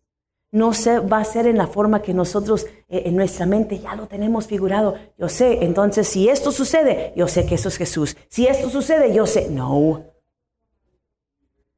no 0.50 0.72
va 1.10 1.20
a 1.20 1.24
ser 1.24 1.46
en 1.46 1.56
la 1.56 1.68
forma 1.68 2.02
que 2.02 2.12
nosotros 2.12 2.66
eh, 2.90 3.04
en 3.06 3.16
nuestra 3.16 3.46
mente 3.46 3.78
ya 3.78 3.96
lo 3.96 4.08
tenemos 4.08 4.46
figurado. 4.46 4.96
Yo 5.16 5.30
sé, 5.30 5.64
entonces 5.64 6.06
si 6.06 6.28
esto 6.28 6.52
sucede, 6.52 7.14
yo 7.16 7.28
sé 7.28 7.46
que 7.46 7.54
eso 7.54 7.68
es 7.68 7.78
Jesús. 7.78 8.14
Si 8.28 8.46
esto 8.46 8.68
sucede, 8.68 9.14
yo 9.14 9.24
sé, 9.24 9.48
no. 9.48 10.04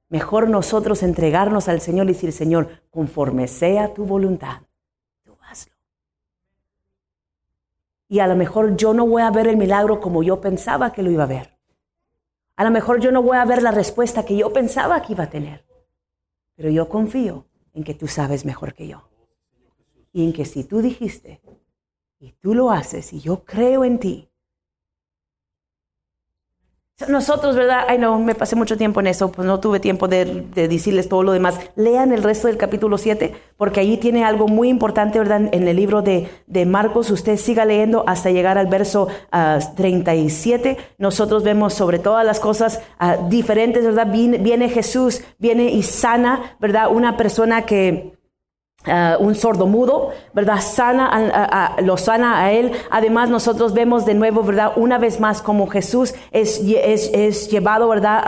Mejor 0.09 0.48
nosotros 0.48 1.05
entregarnos 1.05 1.68
al 1.68 1.81
Señor 1.81 2.07
y 2.07 2.14
decir, 2.14 2.33
Señor, 2.33 2.83
conforme 2.90 3.46
sea 3.46 3.94
tu 3.94 4.05
voluntad, 4.05 4.62
tú 5.22 5.37
hazlo. 5.48 5.74
Y 8.10 8.18
a 8.18 8.26
lo 8.26 8.34
mejor 8.34 8.76
yo 8.76 8.92
no 8.92 9.06
voy 9.06 9.22
a 9.22 9.30
ver 9.30 9.46
el 9.46 9.56
milagro 9.56 10.00
como 10.00 10.24
yo 10.24 10.40
pensaba 10.40 10.92
que 10.92 11.04
lo 11.04 11.12
iba 11.12 11.22
a 11.22 11.28
ver. 11.28 11.56
A 12.56 12.64
lo 12.64 12.72
mejor 12.72 12.98
yo 12.98 13.12
no 13.12 13.22
voy 13.22 13.36
a 13.36 13.44
ver 13.44 13.62
la 13.62 13.70
respuesta 13.70 14.24
que 14.24 14.36
yo 14.36 14.52
pensaba 14.52 15.00
que 15.00 15.12
iba 15.12 15.24
a 15.24 15.30
tener, 15.30 15.64
pero 16.56 16.70
yo 16.70 16.88
confío 16.88 17.46
en 17.72 17.84
que 17.84 17.94
tú 17.94 18.08
sabes 18.08 18.44
mejor 18.44 18.74
que 18.74 18.88
yo. 18.88 19.08
Y 20.12 20.24
en 20.24 20.32
que 20.32 20.44
si 20.44 20.64
tú 20.64 20.82
dijiste 20.82 21.40
y 22.18 22.32
tú 22.32 22.52
lo 22.52 22.72
haces 22.72 23.12
y 23.12 23.20
yo 23.20 23.44
creo 23.44 23.84
en 23.84 24.00
ti, 24.00 24.29
nosotros, 27.08 27.56
¿verdad? 27.56 27.84
Ay, 27.88 27.98
no, 27.98 28.18
me 28.18 28.34
pasé 28.34 28.56
mucho 28.56 28.76
tiempo 28.76 29.00
en 29.00 29.06
eso, 29.06 29.32
pues 29.32 29.46
no 29.46 29.60
tuve 29.60 29.80
tiempo 29.80 30.08
de, 30.08 30.44
decirles 30.54 31.08
todo 31.08 31.22
lo 31.22 31.32
demás. 31.32 31.58
Lean 31.76 32.12
el 32.12 32.22
resto 32.22 32.48
del 32.48 32.56
capítulo 32.56 32.98
7, 32.98 33.34
porque 33.56 33.80
allí 33.80 33.96
tiene 33.96 34.24
algo 34.24 34.48
muy 34.48 34.68
importante, 34.68 35.18
¿verdad? 35.18 35.42
En 35.52 35.66
el 35.66 35.76
libro 35.76 36.02
de, 36.02 36.28
Marcos, 36.66 37.10
usted 37.10 37.36
siga 37.36 37.64
leyendo 37.64 38.04
hasta 38.06 38.30
llegar 38.30 38.58
al 38.58 38.66
verso 38.66 39.08
37. 39.76 40.76
Ah, 40.78 40.82
nosotros 40.98 41.42
vemos 41.42 41.74
sobre 41.74 41.98
todas 41.98 42.24
las 42.24 42.40
cosas 42.40 42.80
ah, 42.98 43.16
diferentes, 43.28 43.84
¿verdad? 43.84 44.08
Viene 44.10 44.68
Jesús, 44.68 45.22
viene 45.38 45.70
y 45.70 45.82
sana, 45.82 46.56
¿verdad? 46.60 46.90
Una 46.90 47.16
persona 47.16 47.62
que 47.62 48.19
Uh, 48.86 49.22
un 49.22 49.34
sordo 49.34 49.66
mudo, 49.66 50.08
¿verdad? 50.32 50.62
Sana, 50.62 51.76
lo 51.82 51.98
sana 51.98 52.40
a 52.40 52.52
él. 52.52 52.72
Además, 52.90 53.28
nosotros 53.28 53.74
vemos 53.74 54.06
de 54.06 54.14
nuevo, 54.14 54.42
¿verdad? 54.42 54.72
Una 54.74 54.96
vez 54.96 55.20
más 55.20 55.42
como 55.42 55.66
Jesús 55.66 56.14
es, 56.30 56.62
es, 56.64 57.10
es 57.12 57.50
llevado, 57.50 57.90
¿verdad? 57.90 58.22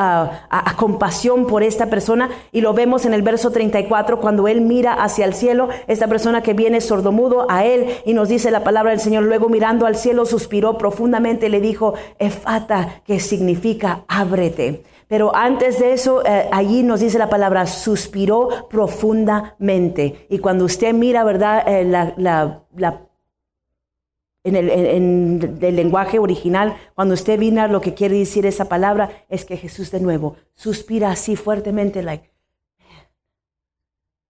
A, 0.50 0.76
compasión 0.76 1.46
por 1.46 1.62
esta 1.62 1.86
persona. 1.86 2.28
Y 2.52 2.60
lo 2.60 2.74
vemos 2.74 3.06
en 3.06 3.14
el 3.14 3.22
verso 3.22 3.50
34, 3.50 4.20
cuando 4.20 4.46
él 4.46 4.60
mira 4.60 4.92
hacia 4.92 5.24
el 5.24 5.32
cielo, 5.32 5.70
esta 5.86 6.06
persona 6.06 6.42
que 6.42 6.52
viene 6.52 6.82
sordomudo 6.82 7.46
a 7.48 7.64
él 7.64 7.86
y 8.04 8.12
nos 8.12 8.28
dice 8.28 8.50
la 8.50 8.62
palabra 8.62 8.90
del 8.90 9.00
Señor. 9.00 9.22
Luego 9.22 9.48
mirando 9.48 9.86
al 9.86 9.96
cielo, 9.96 10.26
suspiró 10.26 10.76
profundamente 10.76 11.46
y 11.46 11.48
le 11.48 11.62
dijo, 11.62 11.94
Efata, 12.18 13.00
que 13.06 13.20
significa 13.20 14.04
ábrete. 14.06 14.84
Pero 15.12 15.37
antes 15.37 15.79
de 15.79 15.92
eso, 15.92 16.25
eh, 16.25 16.48
allí 16.51 16.83
nos 16.83 17.01
dice 17.01 17.18
la 17.18 17.29
palabra, 17.29 17.66
suspiró 17.66 18.66
profundamente. 18.70 20.27
Y 20.31 20.38
cuando 20.38 20.64
usted 20.64 20.94
mira, 20.94 21.22
¿verdad? 21.22 21.68
Eh, 21.68 21.83
en, 24.42 24.57
el, 24.57 25.77
lenguaje 25.77 26.18
original, 26.18 26.79
cuando 26.94 27.12
usted 27.12 27.38
mira 27.38 27.68
lo 27.68 27.83
que 27.83 27.92
quiere 27.92 28.16
decir 28.16 28.46
esa 28.46 28.70
palabra, 28.70 29.27
es 29.29 29.44
que 29.44 29.59
Jesús 29.59 29.90
de 29.90 30.01
nuevo 30.01 30.37
suspira 30.55 31.11
así 31.11 31.37
fuertemente, 31.37 32.03
like, 32.03 32.31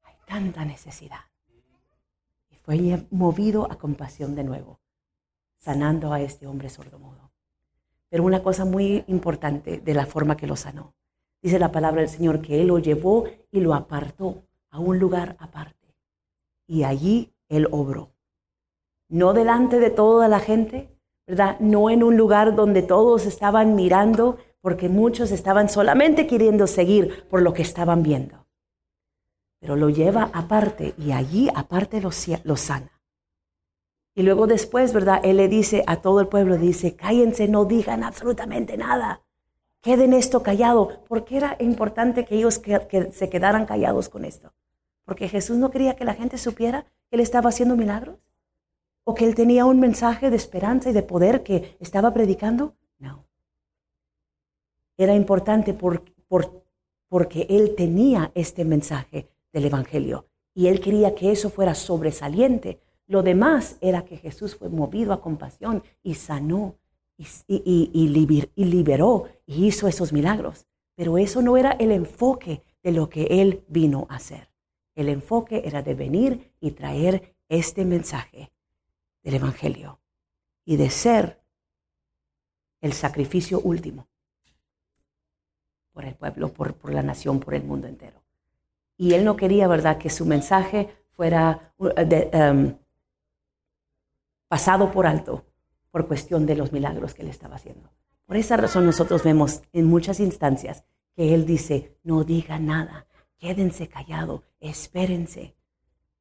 hay 0.02 0.14
tanta 0.26 0.64
necesidad. 0.64 1.20
Y 2.50 2.56
fue 2.56 3.06
movido 3.12 3.70
a 3.70 3.78
compasión 3.78 4.34
de 4.34 4.42
nuevo, 4.42 4.80
sanando 5.60 6.12
a 6.12 6.20
este 6.20 6.48
hombre 6.48 6.68
sordomudo. 6.70 7.21
Pero 8.12 8.24
una 8.24 8.42
cosa 8.42 8.66
muy 8.66 9.04
importante 9.06 9.78
de 9.78 9.94
la 9.94 10.04
forma 10.04 10.36
que 10.36 10.46
lo 10.46 10.54
sanó. 10.54 10.92
Dice 11.42 11.58
la 11.58 11.72
palabra 11.72 12.02
del 12.02 12.10
Señor 12.10 12.42
que 12.42 12.60
Él 12.60 12.66
lo 12.66 12.78
llevó 12.78 13.24
y 13.50 13.60
lo 13.60 13.72
apartó 13.72 14.42
a 14.68 14.80
un 14.80 14.98
lugar 14.98 15.34
aparte. 15.38 15.96
Y 16.68 16.84
allí 16.84 17.32
Él 17.48 17.68
obró. 17.70 18.10
No 19.08 19.32
delante 19.32 19.78
de 19.78 19.88
toda 19.88 20.28
la 20.28 20.40
gente, 20.40 20.90
¿verdad? 21.26 21.58
No 21.58 21.88
en 21.88 22.02
un 22.02 22.18
lugar 22.18 22.54
donde 22.54 22.82
todos 22.82 23.24
estaban 23.24 23.74
mirando, 23.76 24.36
porque 24.60 24.90
muchos 24.90 25.30
estaban 25.30 25.70
solamente 25.70 26.26
queriendo 26.26 26.66
seguir 26.66 27.26
por 27.30 27.40
lo 27.40 27.54
que 27.54 27.62
estaban 27.62 28.02
viendo. 28.02 28.44
Pero 29.58 29.74
lo 29.74 29.88
lleva 29.88 30.28
aparte 30.34 30.92
y 30.98 31.12
allí 31.12 31.48
aparte 31.54 32.02
lo, 32.02 32.10
lo 32.44 32.56
sana. 32.56 32.91
Y 34.14 34.22
luego 34.22 34.46
después, 34.46 34.92
¿verdad? 34.92 35.20
Él 35.24 35.38
le 35.38 35.48
dice 35.48 35.84
a 35.86 36.02
todo 36.02 36.20
el 36.20 36.28
pueblo, 36.28 36.58
dice, 36.58 36.96
cállense, 36.96 37.48
no 37.48 37.64
digan 37.64 38.04
absolutamente 38.04 38.76
nada. 38.76 39.22
Queden 39.80 40.12
esto 40.12 40.42
callado. 40.42 41.02
¿Por 41.08 41.24
qué 41.24 41.38
era 41.38 41.56
importante 41.60 42.24
que 42.24 42.36
ellos 42.36 42.60
se 43.12 43.30
quedaran 43.30 43.64
callados 43.66 44.08
con 44.08 44.24
esto? 44.24 44.52
Porque 45.04 45.28
Jesús 45.28 45.56
no 45.56 45.70
quería 45.70 45.96
que 45.96 46.04
la 46.04 46.14
gente 46.14 46.36
supiera 46.38 46.84
que 47.08 47.16
él 47.16 47.20
estaba 47.20 47.48
haciendo 47.48 47.76
milagros. 47.76 48.18
¿O 49.04 49.14
que 49.14 49.24
él 49.24 49.34
tenía 49.34 49.64
un 49.64 49.80
mensaje 49.80 50.30
de 50.30 50.36
esperanza 50.36 50.90
y 50.90 50.92
de 50.92 51.02
poder 51.02 51.42
que 51.42 51.76
estaba 51.80 52.12
predicando? 52.12 52.76
No. 52.98 53.26
Era 54.96 55.16
importante 55.16 55.74
por, 55.74 56.04
porque 57.08 57.46
él 57.50 57.74
tenía 57.76 58.30
este 58.34 58.64
mensaje 58.64 59.28
del 59.52 59.64
Evangelio. 59.64 60.26
Y 60.54 60.68
él 60.68 60.80
quería 60.80 61.14
que 61.14 61.32
eso 61.32 61.50
fuera 61.50 61.74
sobresaliente 61.74 62.80
lo 63.12 63.22
demás 63.22 63.76
era 63.82 64.06
que 64.06 64.16
Jesús 64.16 64.56
fue 64.56 64.70
movido 64.70 65.12
a 65.12 65.20
compasión 65.20 65.82
y 66.02 66.14
sanó 66.14 66.78
y, 67.18 67.26
liberó 68.56 69.28
y 69.44 69.66
hizo 69.66 69.86
esos 69.86 70.14
milagros. 70.14 70.66
Pero 70.94 71.18
eso 71.18 71.42
no 71.42 71.58
era 71.58 71.72
el 71.72 71.92
enfoque 71.92 72.62
de 72.82 72.92
lo 72.92 73.10
que 73.10 73.24
Él 73.24 73.64
vino 73.68 74.06
a 74.08 74.16
hacer. 74.16 74.48
El 74.94 75.10
enfoque 75.10 75.60
era 75.66 75.82
de 75.82 75.92
venir 75.94 76.54
y 76.58 76.70
traer 76.70 77.36
este 77.50 77.84
mensaje 77.84 78.50
del 79.22 79.34
Evangelio 79.34 80.00
y 80.64 80.76
de 80.76 80.88
ser 80.88 81.38
el 82.80 82.94
sacrificio 82.94 83.60
último 83.60 84.08
por 85.92 86.06
el 86.06 86.14
pueblo, 86.14 86.50
por, 86.54 86.94
la 86.94 87.02
nación, 87.02 87.40
por 87.40 87.52
el 87.52 87.62
mundo 87.62 87.88
entero. 87.88 88.24
Y 88.96 89.12
él 89.12 89.22
no 89.22 89.36
quería, 89.36 89.68
¿verdad?, 89.68 89.98
que 89.98 90.08
su 90.08 90.24
mensaje 90.24 90.88
fuera 91.10 91.74
uh, 91.76 91.88
de, 91.88 92.30
um, 92.32 92.81
pasado 94.52 94.90
por 94.90 95.06
alto 95.06 95.46
por 95.90 96.06
cuestión 96.06 96.44
de 96.44 96.54
los 96.54 96.72
milagros 96.72 97.14
que 97.14 97.22
él 97.22 97.28
estaba 97.28 97.56
haciendo. 97.56 97.88
Por 98.26 98.36
esa 98.36 98.58
razón 98.58 98.84
nosotros 98.84 99.24
vemos 99.24 99.62
en 99.72 99.86
muchas 99.86 100.20
instancias 100.20 100.84
que 101.16 101.32
él 101.32 101.46
dice, 101.46 101.96
no 102.02 102.22
diga 102.22 102.58
nada, 102.58 103.06
quédense 103.38 103.88
callados, 103.88 104.42
espérense, 104.60 105.56